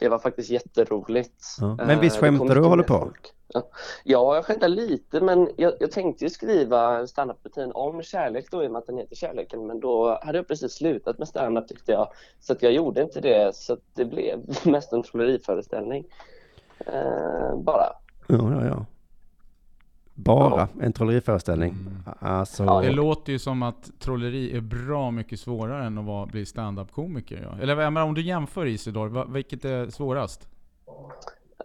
[0.00, 1.44] Det var faktiskt jätteroligt.
[1.60, 1.76] Ja.
[1.86, 2.98] Men visst Eh, det kom skämtar du och håller på?
[2.98, 3.32] folk.
[3.48, 3.62] Ja.
[4.04, 8.64] Ja, jag skämtar lite, men jag, jag tänkte ju skriva en standup-rutin om kärlek då
[8.64, 11.68] i och med att den heter Kärleken, men då hade jag precis slutat med standup
[11.68, 12.08] tyckte jag.
[12.40, 16.04] Så att jag gjorde inte det, så att det blev mest en trolleriföreställning.
[16.86, 17.86] Eh, bara.
[18.26, 18.86] Ja, ja, ja.
[20.14, 21.74] Bara en trolleriföreställning.
[22.18, 26.46] Alltså, Det låter ju som att trolleri är bra mycket svårare än att vara, bli
[26.46, 27.48] stand-up-komiker.
[27.50, 27.62] Ja.
[27.62, 30.48] Eller jag menar, om du jämför Isidor, vilket är svårast?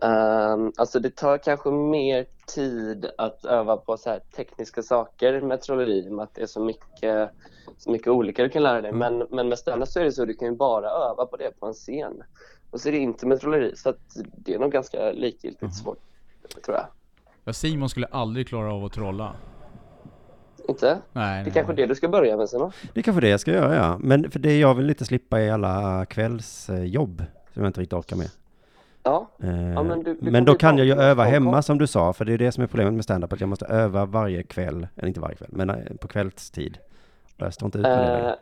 [0.01, 2.25] Ehm, alltså det tar kanske mer
[2.55, 6.63] tid att öva på så här tekniska saker med trolleri i att det är så
[6.63, 7.29] mycket,
[7.77, 8.91] så mycket olika du kan lära dig.
[8.91, 11.37] Men, men med standup så är det så att du kan ju bara öva på
[11.37, 12.23] det på en scen.
[12.71, 15.99] Och så är det inte med trolleri så att det är nog ganska likgiltigt svårt,
[16.65, 16.85] tror jag.
[17.43, 19.33] Ja, Simon skulle aldrig klara av att trolla.
[20.69, 20.97] Inte?
[21.13, 22.71] Nej, Det är kanske det du ska börja med Simon?
[22.93, 23.97] Det är kanske det jag ska göra, ja.
[23.99, 27.23] Men för det jag vill lite slippa är alla kvällsjobb
[27.53, 28.29] som jag inte riktigt orkar med.
[29.03, 29.29] Ja.
[29.43, 32.13] Eh, Ja, men du- du men då kan jag ju öva hemma som du sa,
[32.13, 34.87] för det är det som är problemet med stand-up, att jag måste öva varje kväll,
[34.95, 36.77] eller inte varje kväll, men eh, på kvällstid.
[37.37, 38.35] Jag står inte ut med det Eh, längre.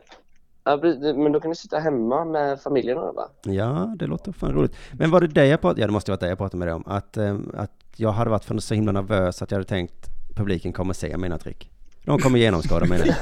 [0.70, 3.28] Ja, men då kan du sitta hemma med familjen va?
[3.42, 4.76] Ja, det låter fan roligt.
[4.92, 6.74] Men var det det jag pratade, ja det måste varit det jag pratade med dig
[6.74, 10.72] om, att, eh, att jag hade varit så himla nervös att jag hade tänkt publiken
[10.72, 11.70] kommer se mina trick.
[12.04, 13.04] De kommer genomskåda mina.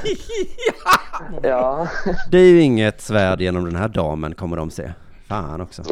[1.43, 1.87] Ja.
[2.31, 4.91] Det är ju inget svärd genom den här damen kommer de se.
[5.27, 5.83] Fan också.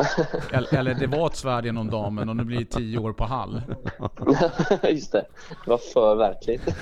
[0.51, 3.23] Eller, eller det var ett svärd genom damen och nu blir det tio år på
[3.23, 3.61] Hall.
[4.89, 5.25] Just det,
[5.65, 6.61] det var för verkligt.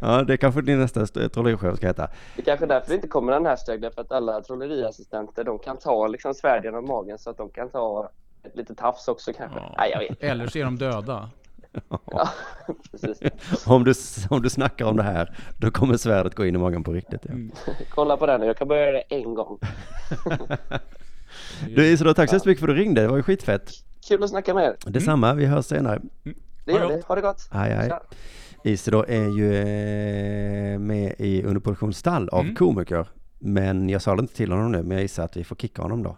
[0.00, 2.08] Ja, det kanske din nästa st- trollerishow ska heta.
[2.36, 5.76] Det är kanske därför det inte kommer en hashtag, därför att alla trolleriassistenter de kan
[5.76, 8.10] ta liksom svärd genom magen så att de kan ta
[8.42, 9.60] ett litet tafs också kanske.
[9.78, 10.22] Nej, jag vet.
[10.22, 11.30] Eller så är de döda.
[12.10, 12.28] Ja,
[12.90, 13.20] precis.
[13.66, 13.94] Om du,
[14.30, 17.20] om du snackar om det här, då kommer svärdet gå in i magen på riktigt.
[17.24, 17.34] Ja.
[17.90, 19.58] Kolla på den nu, jag kan börja det en gång.
[21.76, 23.00] Du Isidor, tack så mycket för att du ringde.
[23.00, 23.70] Det var ju skitfett.
[24.08, 24.76] Kul att snacka med er.
[24.86, 26.00] Detsamma, vi hörs senare.
[26.64, 27.02] Det gör vi.
[27.06, 27.48] Ha det gott.
[27.50, 27.88] Aj, aj.
[27.88, 28.00] Tja.
[28.64, 32.54] Isidor är ju eh, med i underproduktionsstall av Mm.
[32.54, 33.06] komiker.
[33.38, 35.82] Men jag sa det inte till honom nu, men jag gissar att vi får kicka
[35.82, 36.16] honom då.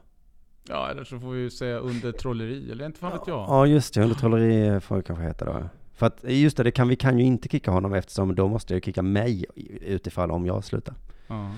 [0.69, 3.39] Ja, eller så får vi ju säga under trolleri, eller inte fan vet jag.
[3.49, 4.03] Ja, just det.
[4.03, 5.69] Undertrolleri får det kanske heta då.
[5.95, 8.75] För att just det, det kan, vi kan ju inte kicka honom eftersom då måste
[8.75, 9.45] jag kicka mig
[9.81, 10.95] utifall om jag slutar.
[11.27, 11.51] Ja.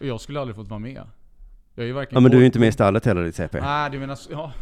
[0.00, 1.02] Och jag skulle aldrig fått vara med.
[1.74, 3.34] Jag är ju varken Ja, men du är ju inte med i stallet heller ditt
[3.34, 3.60] CP.
[3.60, 4.52] Nej, du menar ja.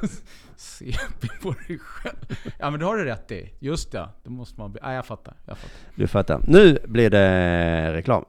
[0.56, 2.16] CP på dig själv.
[2.58, 3.52] Ja men det har du rätt i.
[3.58, 4.80] Just det, det måste man bli.
[4.84, 5.76] Nej jag fattar, jag fattar.
[5.94, 6.40] Du fattar.
[6.46, 8.24] Nu blir det reklam.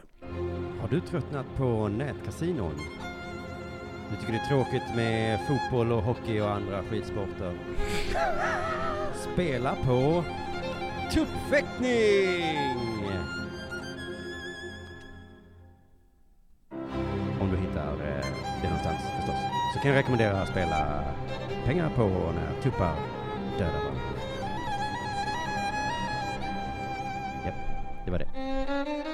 [0.81, 2.73] Har du tröttnat på nätkasinon?
[4.09, 7.53] Du tycker det är tråkigt med fotboll och hockey och andra skidsporter.
[9.33, 10.23] Spela på
[11.11, 12.77] tuppfäktning!
[17.41, 18.25] Om du hittar eh,
[18.61, 19.35] det någonstans förstås.
[19.73, 21.03] Så kan jag rekommendera att spela
[21.65, 22.95] pengar på när tuppar
[23.57, 24.01] dödar varandra.
[27.45, 27.55] Japp,
[28.05, 29.06] det var det.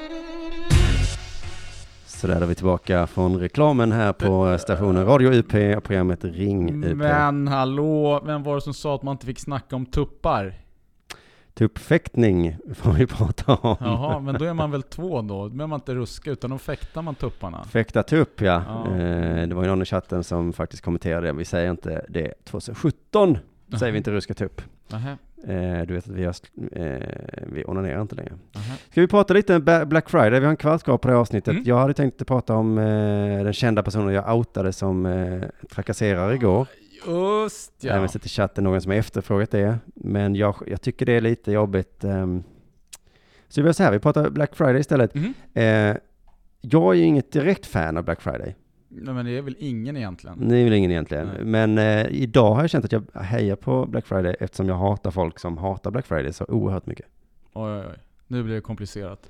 [2.24, 5.50] Så där är vi tillbaka från reklamen här på stationen Radio UP
[5.84, 6.98] programmet Ring UP.
[6.98, 10.54] Men hallå, vem var det som sa att man inte fick snacka om tuppar?
[11.54, 13.76] Tuppfäktning får vi prata om.
[13.80, 15.44] Jaha, men då är man väl två då?
[15.44, 17.64] Då behöver man inte ruska utan då fäktar man tupparna.
[17.64, 18.64] Fäkta tupp ja.
[18.68, 18.96] Ja.
[18.96, 21.34] Eh, det var ju någon i chatten som faktiskt kommenterade det.
[21.34, 23.38] Vi säger inte det 2017.
[23.80, 24.62] Säger vi inte ruska tupp.
[25.48, 26.36] Eh, du vet att vi, har,
[26.72, 27.08] eh,
[27.48, 28.34] vi onanerar inte längre.
[28.56, 28.76] Nähä.
[28.92, 30.40] Ska vi prata lite om Black Friday?
[30.40, 31.52] Vi har en kvart kvar på det här avsnittet.
[31.52, 31.64] Mm.
[31.66, 36.68] Jag hade tänkt prata om eh, den kända personen jag outade som eh, trakasserare igår.
[37.08, 38.08] Just har även ja.
[38.08, 39.78] sett i chatten någon som har efterfrågat det.
[39.96, 42.04] Men jag, jag tycker det är lite jobbigt.
[42.04, 42.44] ehm.
[43.48, 45.16] så vi gör så här, vi pratar Black Friday istället.
[45.16, 45.34] Mhm.
[45.54, 45.98] Eh,
[46.62, 48.56] jag är ju inget direkt fan av Black Friday.
[49.02, 50.38] Nej men det är väl ingen egentligen?
[50.38, 51.28] Ni är väl ingen egentligen.
[51.28, 51.46] Nej.
[51.46, 55.12] Men eh, idag har jag känt att jag hejar på Black Friday eftersom jag hatar
[55.12, 57.06] folk som hatar Black Friday så oerhört mycket.
[57.54, 57.98] Oj oj oj.
[58.28, 59.30] Nu blir det komplicerat.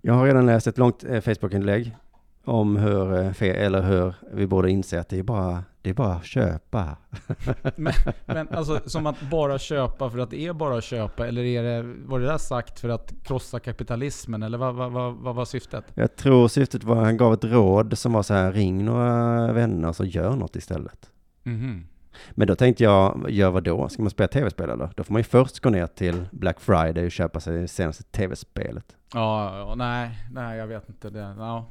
[0.00, 1.96] Jag har redan läst ett långt eh, Facebook-inlägg
[2.44, 6.14] om hur, eh, eller hur vi borde inse att det är bara, det är bara
[6.14, 6.96] att köpa.
[7.76, 7.92] Men,
[8.26, 11.62] men alltså som att bara köpa för att det är bara att köpa eller är
[11.62, 15.44] det, var det där sagt för att krossa kapitalismen eller vad, vad, vad, vad var
[15.44, 15.84] syftet?
[15.94, 19.92] Jag tror syftet var, han gav ett råd som var så här, ring några vänner
[19.92, 21.10] så gör något istället.
[21.42, 21.86] Mhm.
[22.30, 23.88] Men då tänkte jag, gör vad då?
[23.88, 24.90] Ska man spela tv-spel eller?
[24.96, 28.02] Då får man ju först gå ner till Black Friday och köpa sig det senaste
[28.02, 28.96] tv-spelet.
[29.14, 31.34] Ja, nej, nej jag vet inte det.
[31.38, 31.66] Ja.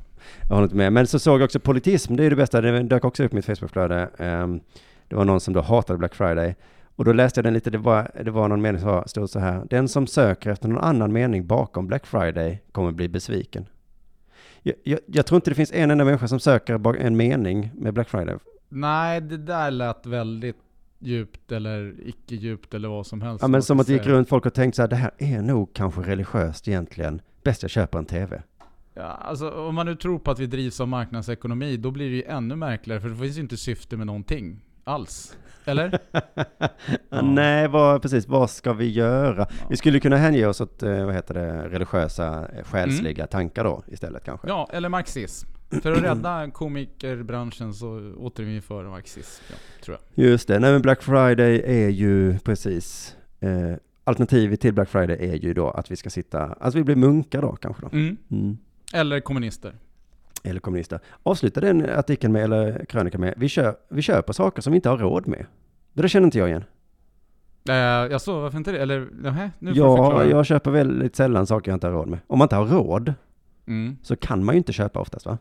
[0.50, 0.94] Jag håller inte med.
[0.94, 3.36] Men så såg jag också politism, det är det bästa, det dök också upp i
[3.36, 4.10] mitt Facebookflöde.
[4.18, 4.60] Ehm,
[5.08, 6.56] det var någon som då hatade Black Friday.
[6.96, 9.40] Och då läste jag den lite, det var, det var någon mening som stod så
[9.40, 9.66] här.
[9.70, 13.66] Den som söker efter någon annan mening bakom Black Friday kommer bli besviken.
[14.62, 17.94] Jag, jag, jag tror inte det finns en enda människa som söker en mening med
[17.94, 18.36] Black Friday.
[18.70, 20.58] Nej, det där lät väldigt
[21.00, 23.42] djupt eller icke djupt eller vad som helst.
[23.42, 25.42] Ja men som att det gick runt folk och tänkte så här, det här är
[25.42, 27.22] nog kanske religiöst egentligen.
[27.44, 28.42] Bäst jag köper en tv.
[28.94, 32.16] Ja, alltså om man nu tror på att vi drivs av marknadsekonomi, då blir det
[32.16, 35.38] ju ännu märkligare för det finns ju inte syfte med någonting alls.
[35.66, 36.00] Eller?
[37.10, 37.22] Ja.
[37.22, 39.48] Nej, vad, precis, vad ska vi göra?
[39.70, 43.84] Vi skulle kunna hänge oss åt, eh, vad heter det, religiösa, eh, själsliga tankar då
[43.88, 44.48] istället kanske.
[44.48, 45.48] Ja, eller marxism.
[45.82, 50.26] För att rädda komikerbranschen så återinför marxism, ja, tror jag.
[50.26, 53.74] Just det, nej men Black Friday är ju precis, eh,
[54.04, 57.42] alternativet till Black Friday är ju då att vi ska sitta, alltså vi blir munkar
[57.42, 57.90] då kanske då.
[57.92, 58.18] Mm.
[58.32, 58.58] Mm.
[58.94, 59.74] Eller kommunister.
[60.44, 61.00] Eller kommunister.
[61.24, 64.90] Avsluta den artikeln med, eller krönikan med, vi, kö, vi köper saker som vi inte
[64.90, 65.46] har råd med.
[65.94, 66.64] Det där känner inte jag igen.
[67.70, 68.80] Eh, jag så, varför inte det?
[68.80, 70.26] Eller, nähä, nu får du Ja, förklara.
[70.26, 72.20] jag köper väldigt sällan saker jag inte har råd med.
[72.28, 73.14] Om man inte har råd,
[73.68, 73.98] Mm.
[74.02, 75.38] så kan man ju inte köpa oftast va?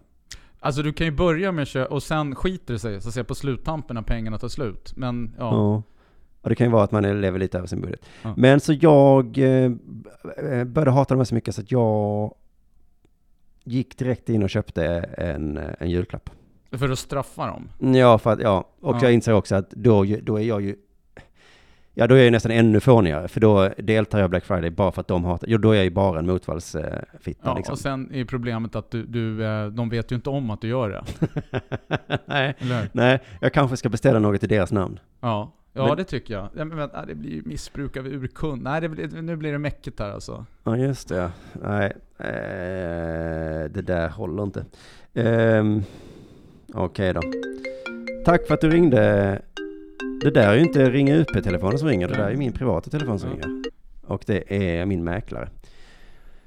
[0.61, 3.15] Alltså du kan ju börja med att köpa, och sen skiter det sig, så att
[3.15, 4.93] säga, på sluttampen när pengarna tar slut.
[4.97, 5.45] Men ja.
[5.55, 5.83] Ja.
[6.43, 8.01] Och det kan ju vara att man lever lite över sin budget.
[8.23, 8.35] Ja.
[8.37, 9.71] Men så jag eh,
[10.65, 12.35] började hata dem så mycket så att jag
[13.65, 14.85] gick direkt in och köpte
[15.19, 16.31] en, en julklapp.
[16.73, 17.95] För att straffa dem.
[17.97, 18.69] Ja, för att, ja.
[18.81, 19.01] Och Ja.
[19.03, 20.77] jag inser också att då, ju- då är jag ju
[21.95, 25.01] Ja, då är jag nästan ännu fånigare, för då deltar jag Black Friday bara för
[25.01, 27.73] att de hatar, jo då är jag ju bara en motvallsfitta Ja, liksom.
[27.73, 30.69] och sen är problemet att du, du, eh, de vet ju inte om att du
[30.69, 31.05] gör det.
[32.27, 32.55] nej,
[32.93, 34.99] nej, jag kanske ska beställa något i deras namn.
[35.21, 36.49] Ja, ja Men- det tycker jag.
[36.57, 38.63] Ja, men, vänta, det blir ju missbruk av urkund.
[38.63, 40.47] Nej, det blir, nu blir det mäcket här alltså.
[40.65, 41.17] Ja, just det.
[41.17, 41.31] ja.
[41.53, 44.65] Nej, eh, det där håller inte.
[45.15, 45.83] Ehm,
[46.75, 47.21] Okej då.
[48.25, 49.43] Tack för att du ringde.
[50.23, 52.09] Det där är ju inte Ringa UP-telefonen som ringer.
[52.09, 53.63] Det där är min privata telefon som ringer.
[54.07, 55.49] Och det är min mäklare.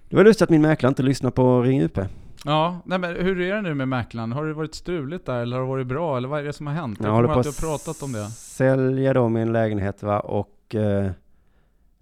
[0.10, 2.00] Det var lustigt att min mäklare inte lyssnar på Ring UP.
[2.46, 4.32] Ja, nej, men hur är det nu med mäklaren?
[4.32, 6.18] Har det varit struligt där eller har det varit bra?
[6.18, 7.00] Eller vad är det som har hänt?
[7.02, 8.26] Jag, Jag håller på att du har pratat om det.
[8.30, 11.12] sälja då min lägenhet va och eh,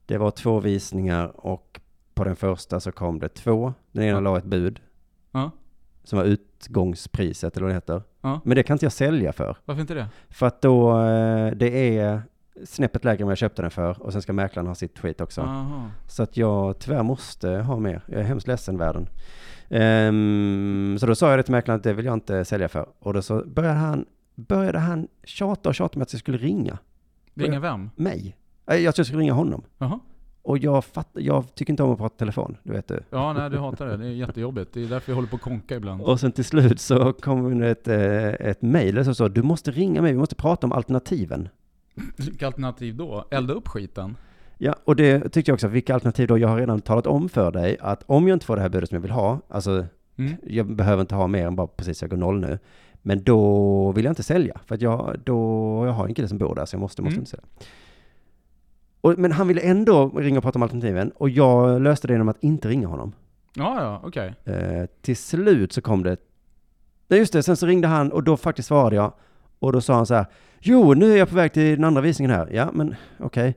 [0.05, 1.79] Det var två visningar och
[2.13, 3.73] på den första så kom det två.
[3.91, 4.19] Den ena Ja.
[4.19, 4.79] la ett bud.
[5.31, 5.51] Ja.
[6.03, 8.01] Som var utgångspriset eller vad det heter.
[8.21, 8.41] Ja.
[8.43, 9.57] Men det kan inte jag sälja för.
[9.65, 10.07] Varför inte det?
[10.29, 12.21] För att då, eh, det är
[12.65, 14.01] snäppet lägre än vad jag köpte den för.
[14.01, 15.41] Och sen ska mäklaren ha sitt skit också.
[15.41, 15.89] Aha.
[16.07, 18.01] Så att jag tyvärr måste ha mer.
[18.07, 19.07] Jag är hemskt ledsen världen.
[19.69, 22.85] Ehm, så då sa jag det till mäklaren att det vill jag inte sälja för.
[22.99, 24.05] Och då så började han,
[24.35, 26.77] började han tjata och tjata med att jag skulle ringa.
[27.33, 27.89] Ringa vem?
[27.95, 28.37] Mig.
[28.65, 29.63] Nej, Jag skulle ringa honom.
[29.77, 29.99] Jaha.
[30.41, 33.03] Och jag, fatt, jag tycker inte om att prata telefon, du vet du.
[33.09, 33.97] Ja, nej du hatar det.
[33.97, 34.73] Det är jättejobbigt.
[34.73, 36.01] Det är därför jag håller på att konka ibland.
[36.01, 39.71] Och sen till slut så kom det ett, eh, ett mejl som sa du måste
[39.71, 41.49] ringa mig, vi måste prata om alternativen.
[42.17, 43.25] Vilka alternativ då?
[43.31, 44.15] Elda upp skiten?
[44.57, 46.37] Ja, och det tyckte jag också, vilka alternativ då?
[46.37, 48.89] Jag har redan talat om för dig att om jag inte får det här budet
[48.89, 49.85] som jag vill ha, alltså
[50.17, 50.33] Mm.
[50.43, 52.59] jag behöver inte ha mer än bara precis jag går noll nu,
[53.01, 55.35] men då vill jag inte sälja, för att jag, då,
[55.85, 57.19] jag har en kille som bor där, så jag måste, måste Mm.
[57.21, 57.45] inte sälja.
[59.01, 62.29] Och, men han ville ändå ringa och prata om alternativen, och jag löste det genom
[62.29, 63.13] att inte ringa honom.
[63.55, 64.33] Ja, ja, okej.
[64.45, 66.17] Eh, till slut så kom det,
[67.07, 69.13] nej just det, sen så ringde han och då faktiskt svarade jag,
[69.59, 70.25] och då sa han så här,
[70.59, 72.49] jo, nu är jag på väg till den andra visningen här.
[72.51, 73.55] Ja, men okej.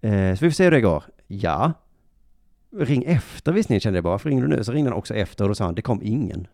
[0.00, 1.04] Eh, så vi får se hur det går.
[1.26, 1.72] Ja.
[2.76, 4.64] Ring efter visningen kände jag bara, för ringer du nu?
[4.64, 6.46] Så ringde han också efter och då sa han, det kom ingen.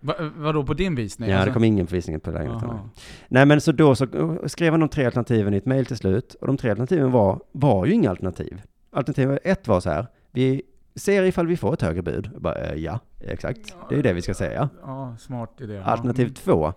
[0.00, 1.28] Va, vadå på din visning?
[1.30, 2.70] ja, Alltså- det kom ingen på visningen på lägenheten.
[2.70, 2.88] Aha.
[3.28, 5.96] Nej, men så då så eh, skrev han de tre alternativen i ett mejl till
[5.96, 6.34] slut.
[6.34, 8.62] Och de tre alternativen var, var ju inga alternativ.
[8.90, 10.62] Alternativ ett var så här, vi
[10.94, 12.30] ser ifall vi får ett högre bud.
[12.38, 13.76] Bara, eh, ja, exakt.
[13.88, 14.68] Det är det vi ska säga.
[14.82, 15.78] Ja, smart idé.
[15.84, 16.34] Alternativ Mm.
[16.34, 16.72] två,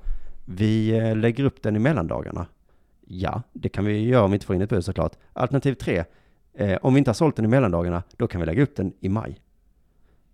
[0.45, 2.45] vi eh, lägger upp den i mellandagarna.
[3.10, 5.12] Ja, det kan vi göra om vi inte får in ett bud såklart.
[5.34, 6.03] Alternativ tre,
[6.53, 8.93] eh, om vi inte har sålt den i mellandagarna, då kan vi lägga upp den
[8.99, 9.39] i maj.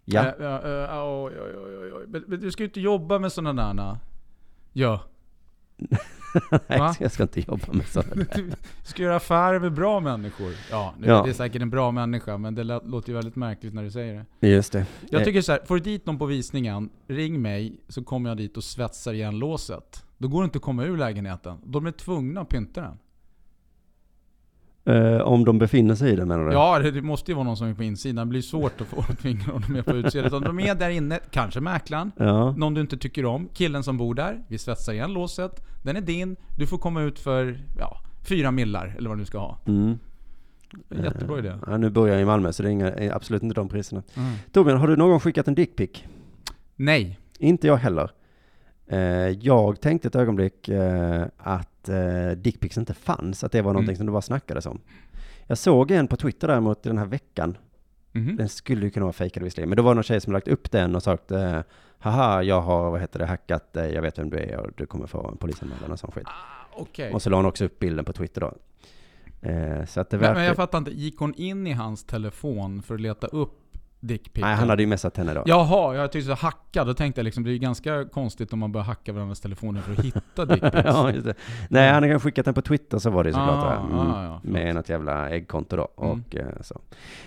[0.05, 2.03] Ja, Ja, ja, ja, oj, oj, oj, oj.
[2.07, 3.97] Men, men du ska ju inte jobba med sådana där.
[4.73, 5.01] Ja.
[6.67, 6.95] nej, Va?
[6.99, 8.43] jag ska inte jobba med sådana där.
[8.83, 10.51] Du ska göra affärer med bra människor.
[10.71, 11.23] Ja, nu, Ja.
[11.23, 14.25] det är säkert en bra människa, men det låter ju väldigt märkligt när du säger
[14.39, 14.47] det.
[14.47, 14.85] Just det.
[15.09, 18.29] Jag Eh, tycker så här, får du dit någon på visningen, ring mig så kommer
[18.29, 20.05] jag dit och svetsar igen låset.
[20.23, 21.57] Då går det inte att komma ur lägenheten.
[21.63, 22.97] De är tvungna att pynta den.
[24.95, 26.53] Eh, om de befinner sig i den menar du?
[26.53, 28.27] Ja, det, måste ju vara någon som är på insidan.
[28.27, 30.41] Det blir svårt att få tvinga dem med på utsidan.
[30.41, 32.51] De är där inne, kanske mäklaren, Ja.
[32.51, 34.43] någon du inte tycker om, killen som bor där.
[34.47, 35.65] Vi svetsar igen låset.
[35.83, 36.35] Den är din.
[36.57, 39.57] Du får komma ut för, ja, fyra millar eller vad du ska ha.
[39.65, 39.97] Mm.
[41.03, 41.49] Jättebra idé.
[41.49, 43.69] Eh, Ja, nu bor jag i Malmö så det är inga, är absolut inte de
[43.69, 44.03] priserna.
[44.15, 44.33] Mm.
[44.51, 46.03] Torbjörn, har du någon gång skickat en dickpic?
[46.75, 47.19] Nej.
[47.39, 48.11] Inte jag heller.
[48.87, 53.89] Eh, jag tänkte ett ögonblick eh, att eh, dickpics inte fanns, att det var någonting
[53.89, 53.97] Mm.
[53.97, 54.79] som det bara snackades om.
[55.47, 57.57] Jag såg en på Twitter däremot den här veckan.
[58.11, 58.35] Mhm.
[58.35, 60.71] Den skulle ju kunna vara fejkad visserligen, men det var någon tjej som lagt upp
[60.71, 61.59] den och sagt eh,
[61.99, 64.85] haha, jag har, vad heter det, hackat dig, jag vet vem du är och du
[64.85, 66.27] kommer få en polisanmälan och sån skit.
[66.75, 67.13] Okej.
[67.13, 68.53] Och så la hon också upp bilden på Twitter då.
[69.49, 70.35] Eh, så att det Men, verkar...
[70.35, 73.59] men jag fattar inte, gick hon in i hans telefon för att leta upp
[74.07, 74.47] dickpicken?
[74.49, 75.43] Nej, han hade ju messat henne då.
[75.45, 76.83] Jaha, jag tyckte så hacka.
[76.83, 79.81] Då tänkte jag liksom, det är ju ganska konstigt om man börjar hacka varandras telefoner
[79.81, 80.75] för att hitta dickpics.
[80.85, 81.33] ja, just det.
[81.69, 83.63] Nej, han hade skickat den på Twitter så var det såklart.
[83.63, 83.79] Ah, där.
[83.79, 85.87] Mm, ah, ja, med något jävla äggkonto då.
[86.05, 86.11] Mm.
[86.27, 86.81] Och, eh, så.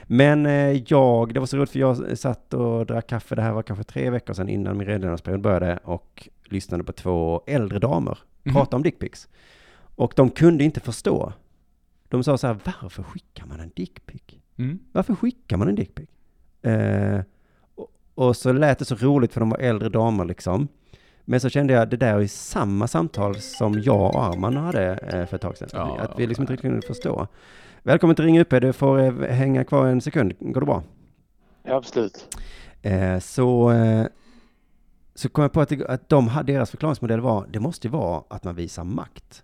[0.06, 3.52] Men eh, jag, det var så roligt för jag satt och drack kaffe, det här
[3.52, 8.18] var kanske tre veckor sedan innan min redogörelseperiod började och lyssnade på två äldre damer
[8.42, 8.54] Mhm.
[8.54, 9.28] prata om dickpics.
[9.96, 11.32] Och de kunde inte förstå.
[12.08, 14.22] De sa så här, varför skickar man en dickpic?
[14.58, 14.78] Mm.
[14.92, 16.08] Varför skickar man en dickpic?
[16.62, 17.20] Eh,
[17.74, 20.68] och, och så lät det så roligt för de var äldre damer liksom.
[21.24, 24.92] Men så kände jag, det där är ju samma samtal som jag och Arman hade
[24.94, 25.68] eh, för ett tag sedan.
[25.72, 25.98] Ja.
[26.00, 27.26] Att vi liksom inte riktigt kunde förstå.
[27.82, 30.32] Välkommen till Ring UP, du får eh, hänga kvar en sekund.
[30.40, 30.82] Går det bra?
[31.62, 32.36] Ja, absolut.
[32.82, 34.06] Eh, så, eh,
[35.14, 38.22] så kom jag på att, att de, hade- deras förklaringsmodell var, det måste ju vara
[38.28, 39.42] att man visar makt.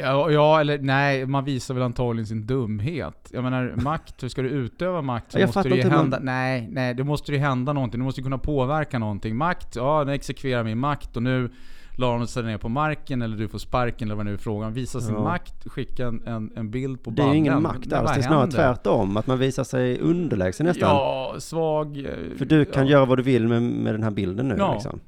[0.00, 3.30] Ja, ja, eller nej, man visar väl antagligen sin dumhet.
[3.32, 5.98] Jag menar, makt, hur ska du utöva makt så Jag måste det ju hur man-
[5.98, 6.18] hända...
[6.22, 8.00] Nej, nej, det måste ju hända någonting.
[8.00, 9.36] Du måste ju kunna påverka någonting.
[9.36, 11.50] Makt, ja, den exekverar min makt och nu
[11.98, 14.72] la hon sig ner på marken eller du får sparken eller vad nu är frågan.
[14.72, 15.22] Visa sin Ja.
[15.22, 18.22] makt, skicka en, en, en bild på Det är ju ingen makt alls, det är
[18.22, 19.16] snarare tvärtom.
[19.16, 20.88] Att man visar sig underlägsen nästan.
[20.88, 21.98] Ja, svag...
[21.98, 22.92] eh, För du kan ja.
[22.92, 24.72] göra vad du vill med, med den här bilden nu Ja.
[24.72, 25.00] liksom.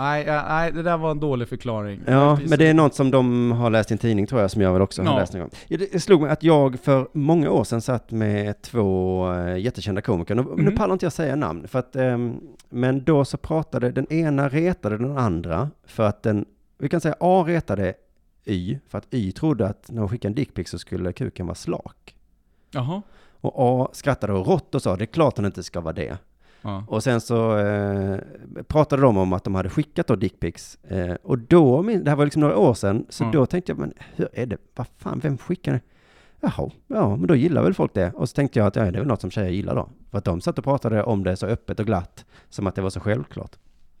[0.00, 2.00] Nej, ja, nej, det där var en dålig förklaring.
[2.06, 4.62] Ja, men det är något som de har läst i en tidning tror jag, som
[4.62, 5.18] jag väl också har Ja.
[5.18, 5.50] läst någon gång.
[5.68, 10.34] Det slog mig att jag för många år sedan satt med två eh, jättekända komiker.
[10.34, 10.76] Nu, nu Mhm.
[10.76, 14.98] pallar inte jag säga namn, för att, ehm, men då så pratade, den ena retade
[14.98, 16.44] den andra för att den,
[16.78, 17.94] vi kan säga A retade
[18.44, 21.54] Y, för att Y trodde att när hon skickade en dickpic så skulle kuken vara
[21.54, 22.14] slak.
[22.70, 23.02] Jaha.
[23.40, 26.18] Och A skrattade och rått och sa, det är klart den inte ska vara det.
[26.62, 26.84] Ja.
[26.88, 28.18] Och sen så eh,
[28.68, 30.78] pratade de om att de hade skickat då dickpics.
[30.84, 33.30] Eh, och då, det här var liksom några år sedan, så Ja.
[33.32, 35.80] då tänkte jag, men hur är det, vad fan, vem skickar det?
[36.40, 38.12] Jaha, ja, men då gillar väl folk det.
[38.12, 39.88] Och så tänkte jag att ja, det är väl något som tjejer gillar då.
[40.10, 42.82] För att de satt och pratade om det så öppet och glatt, som att det
[42.82, 43.56] var så självklart.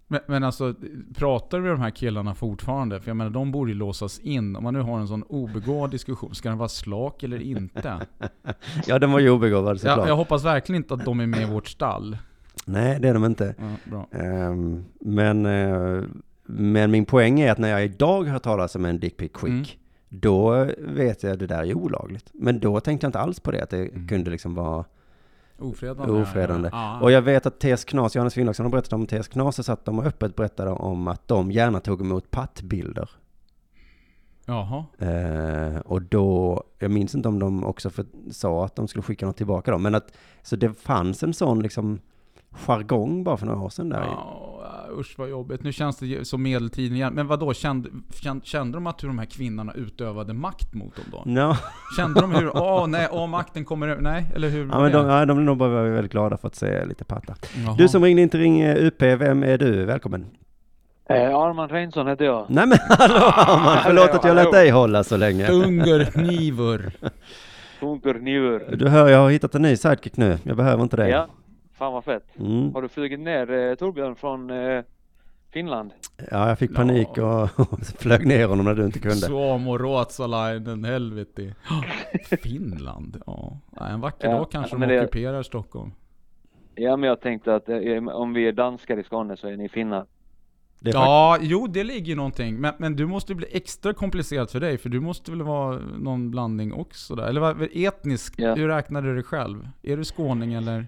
[0.06, 0.74] Men, men alltså,
[1.14, 3.00] pratar vi med de här killarna fortfarande?
[3.00, 4.56] För jag menar, de borde ju låsas in.
[4.56, 8.06] Om man nu har en sån obegåvad diskussion, ska den vara slak eller inte?
[8.86, 9.98] Ja, den var ju obegåvad såklart.
[9.98, 12.16] jag, jag hoppas verkligen inte att de är med i vårt stall.
[12.70, 13.54] Nej, det är de inte.
[13.90, 14.18] Ja.
[14.18, 16.02] Ehm, men, eh,
[16.46, 19.64] men min poäng är att när jag idag hör talas om en dickpic quick, Mm.
[20.08, 22.30] då vet jag att det där är olagligt.
[22.32, 24.08] Men då tänkte jag inte alls på det, att det Mm.
[24.08, 24.84] kunde liksom vara
[25.58, 26.12] Ofredande.
[26.12, 26.68] ofredande.
[26.72, 27.00] Ja, ja.
[27.00, 29.84] Och jag vet att TS Knas, Johannes Finnlaugsson har berättat om TS Knas, så att
[29.84, 33.10] de öppet berättade om att de gärna tog emot pattbilder.
[34.46, 34.84] Jaha.
[34.98, 39.26] Eh, och då, jag minns inte om de också för, sa att de skulle skicka
[39.26, 40.12] något tillbaka dem, men att,
[40.42, 41.98] så det fanns en sån liksom
[42.52, 44.00] jargong bara för några år sedan där.
[44.00, 45.62] Ja, usch vad jobbigt.
[45.62, 47.14] Nu känns det som medeltiden igen.
[47.14, 50.96] Men vad då kände, kände, kände de att hur de här kvinnorna utövade makt mot
[50.96, 51.40] dem då?
[51.40, 51.56] Ja.
[51.96, 54.68] Kände de hur, åh nej, åh makten kommer över, nej, eller hur?
[54.72, 57.36] Ja, men de, ja, de är nog bara väldigt glada för att se lite pattar.
[57.64, 57.74] Jaha.
[57.78, 59.84] Du som ringde in till Ring eh, UP, vem är du?
[59.84, 60.26] Välkommen.
[61.08, 62.46] Eh, Arman Reinsson heter jag.
[62.48, 65.48] Nej men hallå Arman, förlåt att jag lät dig hålla så länge.
[65.48, 66.92] Ungerknivor.
[67.80, 68.76] Funkernivur.
[68.76, 70.38] Du hör, jag har hittat en ny sidekick nu.
[70.42, 71.10] Jag behöver inte dig.
[71.10, 71.28] Ja,
[71.80, 72.38] fan vad fett.
[72.38, 72.74] Mm.
[72.74, 74.82] Har du flugit ner eh, Torbjörn från eh,
[75.52, 75.92] Finland?
[76.30, 79.16] Ja, jag fick panik och, och flög ner honom när du inte kunde.
[79.16, 81.54] Suomo, Ruotsalainen, helvete.
[82.42, 83.58] Finland, ja.
[83.90, 85.90] En vacker Ja, dag kanske de det- ockuperar Stockholm.
[86.74, 89.68] Ja, men jag tänkte att eh, om vi är danskar i Skåne så är ni
[89.68, 90.06] finnar.
[90.82, 92.56] Ja, jo det ligger ju någonting.
[92.60, 96.30] Men, men du måste bli extra komplicerat för dig, för du måste väl vara någon
[96.30, 97.26] blandning också där?
[97.28, 98.54] Eller vad, etnisk, Ja.
[98.54, 99.68] hur räknar du dig själv?
[99.82, 100.86] Är du skåning eller?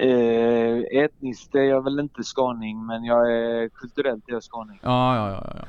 [0.00, 4.80] Eh, etniskt är jag väl inte skåning, men jag är kulturellt är jag skåning.
[4.82, 5.64] Ja, ja, ja, ja.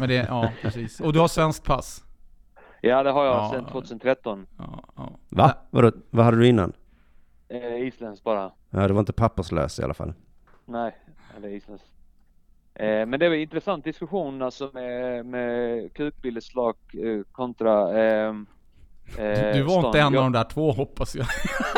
[0.00, 1.00] Men det, ja precis.
[1.00, 2.04] Och du har svenskt pass?
[2.80, 3.50] Ja, det har jag Ja.
[3.52, 4.46] sedan 2013.
[4.58, 5.10] Ja, ja.
[5.28, 5.54] Va?
[5.70, 6.72] Vadå, vad hade du innan?
[7.48, 8.52] Eh, isländskt bara.
[8.70, 10.12] Ja, du var inte papperslös i alla fall.
[10.64, 10.96] Nej,
[11.36, 11.88] eller isländskt.
[12.74, 18.46] Eh, men det var en intressant diskussion alltså med, med kukbildeslag eh, kontra ehm,
[19.18, 21.26] eh, Du var inte en av Jag- de där två hoppas jag.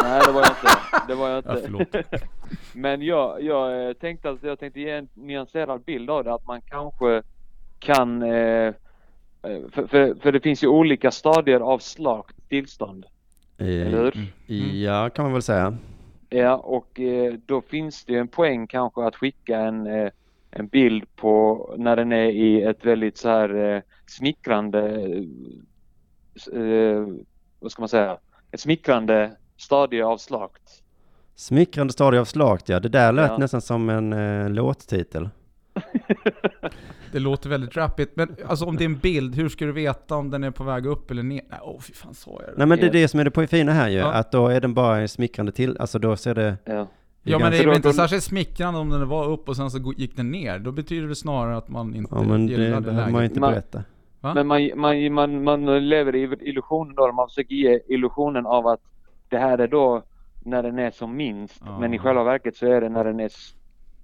[0.03, 1.07] Nej det var jag inte.
[1.09, 1.63] Det var jag Ja, inte.
[1.65, 1.89] förlåt.
[2.73, 6.35] Men jag, jag eh, tänkte att jag tänkte ge en nyanserad bild av det.
[6.35, 7.23] Att man kanske
[7.79, 8.73] kan eh, eh,
[9.73, 13.07] för, för, för det finns ju olika stadier av slakt tillstånd.
[13.59, 14.03] Eh, Eller
[14.47, 14.55] hur?
[14.83, 15.77] Ja, kan man väl säga.
[16.31, 20.11] Ja och eh, då finns det en poäng kanske att skicka en, eh,
[20.51, 25.09] en bild på när den är i ett väldigt så här eh, smickrande
[26.53, 27.07] eh,
[27.61, 28.17] vad ska man säga?
[28.51, 30.63] Ett smickrande stadie av slakt.
[31.35, 32.81] Smickrande stadie av slakt, ja.
[32.81, 33.39] Det där lät Ja.
[33.39, 35.29] nästan som en eh, låttitel.
[37.13, 38.17] Det låter väldigt rappigt.
[38.17, 40.65] Men alltså om det är en bild, hur ska du veta om den är på
[40.65, 41.43] väg upp eller ner?
[41.51, 42.55] Nej, åh fy fan sa jag det?
[42.57, 44.13] Nej men det är det som är det på fina här ju, Ja.
[44.13, 46.57] att då är den bara en smickrande till, alltså då ser det...
[46.65, 46.89] Ja.
[47.23, 49.93] Ja men det är väl inte särskilt smickrande om den var upp och sen så
[49.97, 50.59] gick den ner.
[50.59, 53.13] Då betyder det snarare att man inte Ja men det gillade behöver läget.
[53.13, 53.83] man inte Man- berätta.
[54.25, 54.35] Va?
[54.35, 58.81] Men man, man, man, man lever i illusionen då, man försöker ge illusionen av att
[59.29, 60.03] det här är då
[60.45, 61.63] när den är som minst.
[61.67, 61.79] Ja.
[61.79, 63.31] Men i själva verket så är det när den är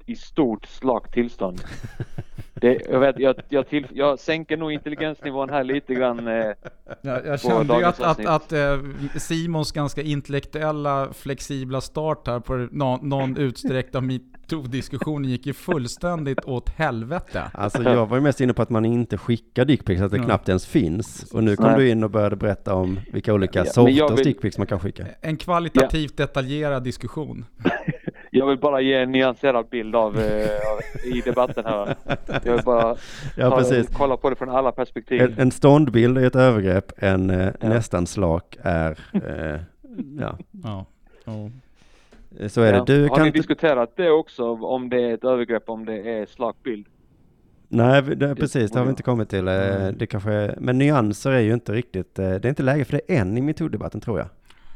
[0.07, 1.61] i stort slakt tillstånd.
[2.61, 6.29] Det, jag, vet, jag, jag, till, jag sänker nog intelligensnivån här lite grann.
[6.29, 6.47] Eh,
[7.03, 8.79] Jag, jag kände ju att, att, att eh,
[9.17, 16.45] Simons ganska intellektuella, flexibla start här på någon, någon utsträckt av metoo-diskussion gick ju fullständigt
[16.45, 17.43] åt helvete.
[17.55, 20.25] Alltså jag var ju mest inne på att man inte skickar dickpics, att det Ja.
[20.25, 21.31] knappt ens finns.
[21.33, 21.77] Och nu kom Nej.
[21.79, 25.07] du in och började berätta om vilka olika Ja, sorters vill- dickpics man kan skicka.
[25.21, 27.45] En kvalitativt detaljerad diskussion.
[28.31, 31.95] jag vill bara ge en nyanserad bild av, eh, av i debatten här.
[32.45, 32.97] Jag vill bara
[33.37, 35.21] Ja, ta- kolla på det från alla perspektiv.
[35.21, 39.61] En, en ståndbild är ett övergrepp, en eh, nästan slak är, eh,
[40.21, 40.39] ja.
[40.65, 40.87] Ja.
[41.25, 41.51] Ja.
[42.49, 42.85] Så är Ja.
[42.85, 42.95] det.
[42.95, 46.27] Du Har kan ni diskuterat det också om det är ett övergrepp om det är
[46.27, 46.87] slak bild?
[47.69, 49.49] Nej, det, precis, det har vi inte kommit till.
[49.49, 49.55] Eh,
[49.97, 53.17] Det kanske men nyanser är ju inte riktigt, eh, det är inte läge för det
[53.17, 54.29] än i metoo-debatten tror jag.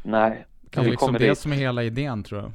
[0.02, 0.44] Nej.
[0.70, 1.38] Det är vi liksom det dit.
[1.38, 2.52] som är hela idén tror jag.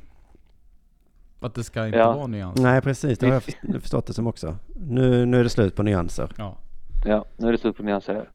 [1.40, 2.14] Att det ska inte Ja.
[2.14, 2.60] vara nyans.
[2.62, 4.56] Nej, precis, det har jag först- förstått det som också.
[4.76, 6.32] Nu, nu är det slut på nyanser.
[6.38, 6.58] Ja.
[7.06, 8.30] Ja, nu är det slut på nyanser.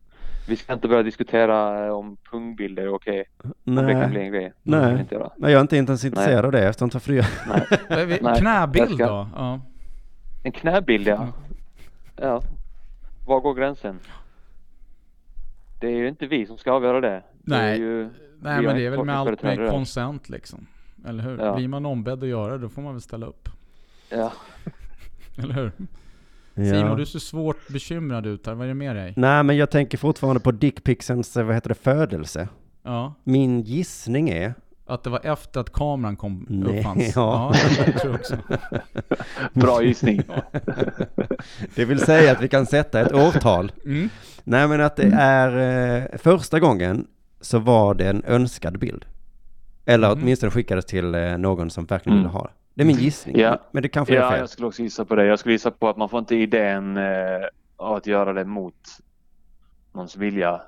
[0.48, 3.24] Vi ska inte börja diskutera eh, om pungbilder är okej.
[3.42, 3.94] Det Nej.
[3.94, 4.52] kan bli en grej.
[4.62, 5.30] Det Nej, inte göra.
[5.38, 7.24] men jag är inte ens intresserad av det eftersom jag.
[7.48, 7.66] Nej.
[7.88, 9.28] Men vi- Nej, Knäbild ska- då?
[9.36, 9.60] Ja.
[10.44, 11.28] En knäbild ja.
[12.16, 12.42] Ja.
[13.26, 13.98] Var går gränsen?
[15.80, 17.22] Det är ju inte vi som ska avgöra det.
[17.42, 20.28] det är Nej, ju, Nej har men det är inte väl med allt med konsent
[20.28, 20.66] liksom.
[21.04, 21.38] Eller hur?
[21.38, 21.56] Ja.
[21.56, 23.48] Blir man ombedd att göra det, då får man väl ställa upp.
[24.10, 24.32] Ja.
[25.36, 25.72] Eller hur?
[26.54, 26.64] Ja.
[26.64, 28.54] Simon, du ser svårt bekymrad ut här.
[28.54, 29.14] Vad är det med dig?
[29.16, 32.48] Nej, men jag tänker fortfarande på dickpicsens, eh, vad heter det, födelse.
[32.82, 33.14] Ja.
[33.24, 34.54] Min gissning är...
[34.86, 37.12] Att det var efter att kameran kom Nej, uppfanns?
[37.16, 37.54] ja.
[37.86, 38.36] jag tror också.
[39.52, 40.22] Bra gissning.
[41.74, 43.72] Det vill säga att vi kan sätta ett årtal.
[43.84, 44.08] Mm.
[44.44, 45.56] Nej men att det är
[46.12, 47.06] eh, första gången
[47.40, 49.04] så var det en önskad bild.
[49.86, 50.22] Eller Mm.
[50.22, 52.36] åtminstone skickades till eh, någon som verkligen ville Mm.
[52.36, 52.52] ha det.
[52.74, 53.38] Det är min gissning.
[53.38, 53.58] Ja.
[53.72, 54.38] Men det kanske är ja, fel.
[54.40, 55.24] jag skulle också gissa på det.
[55.24, 57.04] Jag skulle gissa på att man får inte idén eh,
[57.76, 58.74] att göra det mot
[59.92, 60.60] någons vilja.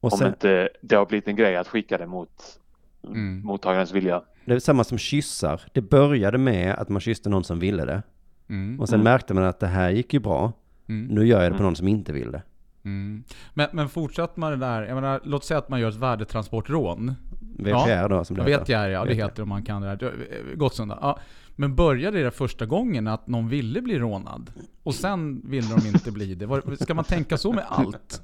[0.00, 2.60] Och om sen- inte det har blivit en grej att skicka det mot
[3.08, 3.40] Mm.
[3.44, 4.22] mottagarens vilja.
[4.44, 5.60] Det är samma som kyssar.
[5.72, 8.02] Det började med att man kysste någon som ville det.
[8.48, 8.80] Mm.
[8.80, 9.04] Och sen Mm.
[9.12, 10.52] märkte man att det här gick ju bra.
[10.88, 11.06] Mm.
[11.06, 11.64] Nu gör jag det på Mm.
[11.66, 12.42] någon som inte vill det.
[12.84, 13.24] Mm.
[13.54, 17.14] Men, men fortsätter man det där, jag menar, låt säga att man gör ett värdetransportrån.
[17.58, 18.64] VTR då, som det ja, heter.
[18.64, 19.22] VTR ja, det VTR.
[19.22, 20.06] heter om man kan det där.
[20.06, 20.98] Eh, Gottsunda.
[21.00, 21.18] Ja.
[21.56, 24.50] Men började det första gången att någon ville bli rånad?
[24.82, 26.76] Och sen ville de inte bli det?
[26.80, 28.22] Ska man tänka så med allt?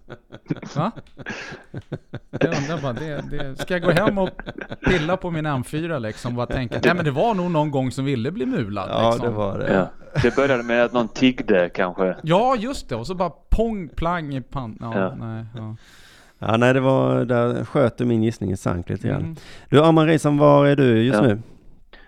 [0.76, 0.92] Va?
[2.30, 4.30] Jag undrar bara, det, det, ska jag gå hem och
[4.86, 6.34] pilla på min M4 liksom?
[6.36, 8.88] Bara tänka, nej men det var nog någon gång som ville bli mulad.
[8.90, 9.26] Ja, liksom.
[9.30, 9.74] det var det.
[9.74, 9.88] Ja.
[10.22, 12.16] Det började med att någon tiggde kanske.
[12.22, 12.94] Ja, just det.
[12.96, 14.92] Och så bara pong, plang i pannan.
[14.92, 15.14] Ja, Ja.
[15.26, 15.44] nej.
[15.56, 15.76] Ja.
[16.38, 19.20] Ja, nej, det var, där sköt du min gissning i sank lite grann.
[19.20, 19.36] Mm.
[19.68, 21.26] Du, Arman Risan, var är du just Ja.
[21.26, 21.38] nu?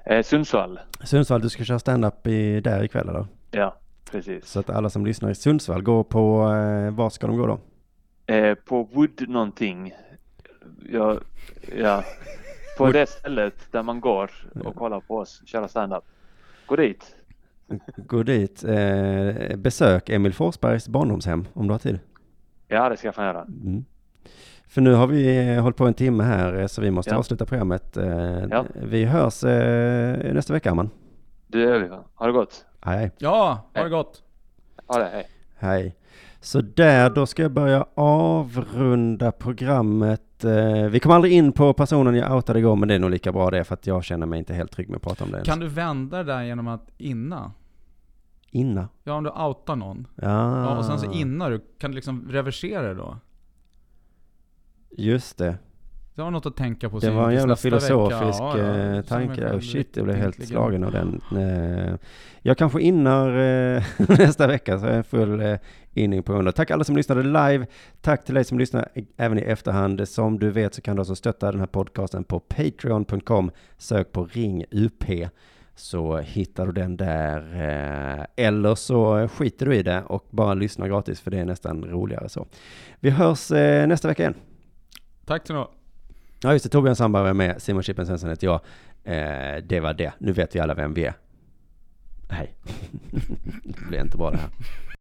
[0.07, 0.81] Eh, Sundsvall.
[1.05, 3.27] Sundsvall, du ska köra stand-up i, där ikväll eller?
[3.51, 3.77] Ja,
[4.11, 4.47] precis.
[4.47, 7.59] Så att alla som lyssnar i Sundsvall går på, eh, var ska de gå då?
[8.35, 9.93] Eh, på Wood någonting.
[10.91, 11.19] Ja,
[11.77, 12.05] ja.
[12.79, 14.31] På det stället där man går
[14.65, 16.05] och kollar på oss köra stand-up.
[16.67, 17.15] Gå dit.
[17.97, 21.99] Gå dit, eh, besök Emil Forsbergs barndomshem om du har tid.
[22.69, 23.43] Ja, det ska jag fan göra.
[23.43, 23.85] Mm.
[24.69, 27.17] För nu har vi eh, hållit på en timme här eh, så vi måste Ja.
[27.19, 27.97] avsluta programmet.
[27.97, 28.65] Eh, Ja.
[28.75, 30.91] Vi hörs eh, nästa vecka man.
[31.47, 31.89] Det gör vi.
[32.15, 32.65] Ha det gott.
[32.81, 33.11] Hej hej.
[33.19, 34.23] Ja, ha det gott.
[34.87, 35.29] Ha det, hej.
[35.59, 35.97] Hej.
[36.41, 40.23] Så där, då ska jag börja avrunda programmet.
[40.45, 43.33] Eh, Vi kom aldrig in på personen jag outade igår, men det är nog lika
[43.33, 45.43] bra det, för att jag känner mig inte helt trygg med att prata om det.
[45.45, 47.53] Kan du vända det där genom att inna?
[48.51, 48.89] Inna?
[49.05, 50.07] Ja, om du outar någon.
[50.17, 50.63] Ja.
[50.65, 51.61] Ja, och sen så innar du.
[51.79, 53.19] Kan du liksom reversera det då?
[54.91, 55.59] Just det.
[56.15, 58.41] Det var något att tänka på Det var en jävla filosofisk.
[58.41, 58.97] Ja, ja.
[58.97, 59.53] eh, tanke.
[59.53, 61.21] Oh shit, jag blev helt slagen av den.
[61.37, 61.95] Eh,
[62.43, 65.59] Jag kanske innar eh, nästa vecka, så jag är full eh,
[65.93, 67.67] inning på grund Tack alla som lyssnade live.
[68.01, 70.09] Tack till dig som lyssnar även i efterhand.
[70.09, 73.51] Som du vet så kan du alltså stötta den här podcasten på patreon.com.
[73.79, 75.05] Sök på Ring UP
[75.75, 78.27] så hittar du den där.
[78.37, 82.29] Eller så skiter du i det och bara lyssnar gratis för det är nästan roligare
[82.29, 82.47] så.
[83.01, 83.51] Vi hörs
[83.87, 84.35] nästa vecka igen.
[85.25, 85.82] Tack så mycket.
[86.43, 88.61] Ja just det, Torbjörn Sandberg var med, Simon Chippen Svensson heter jag.
[89.05, 90.13] Eh, det var det.
[90.19, 91.15] Nu vet vi alla vem vi är.
[92.31, 92.55] Nej,
[93.65, 94.51] det blir inte bra det här.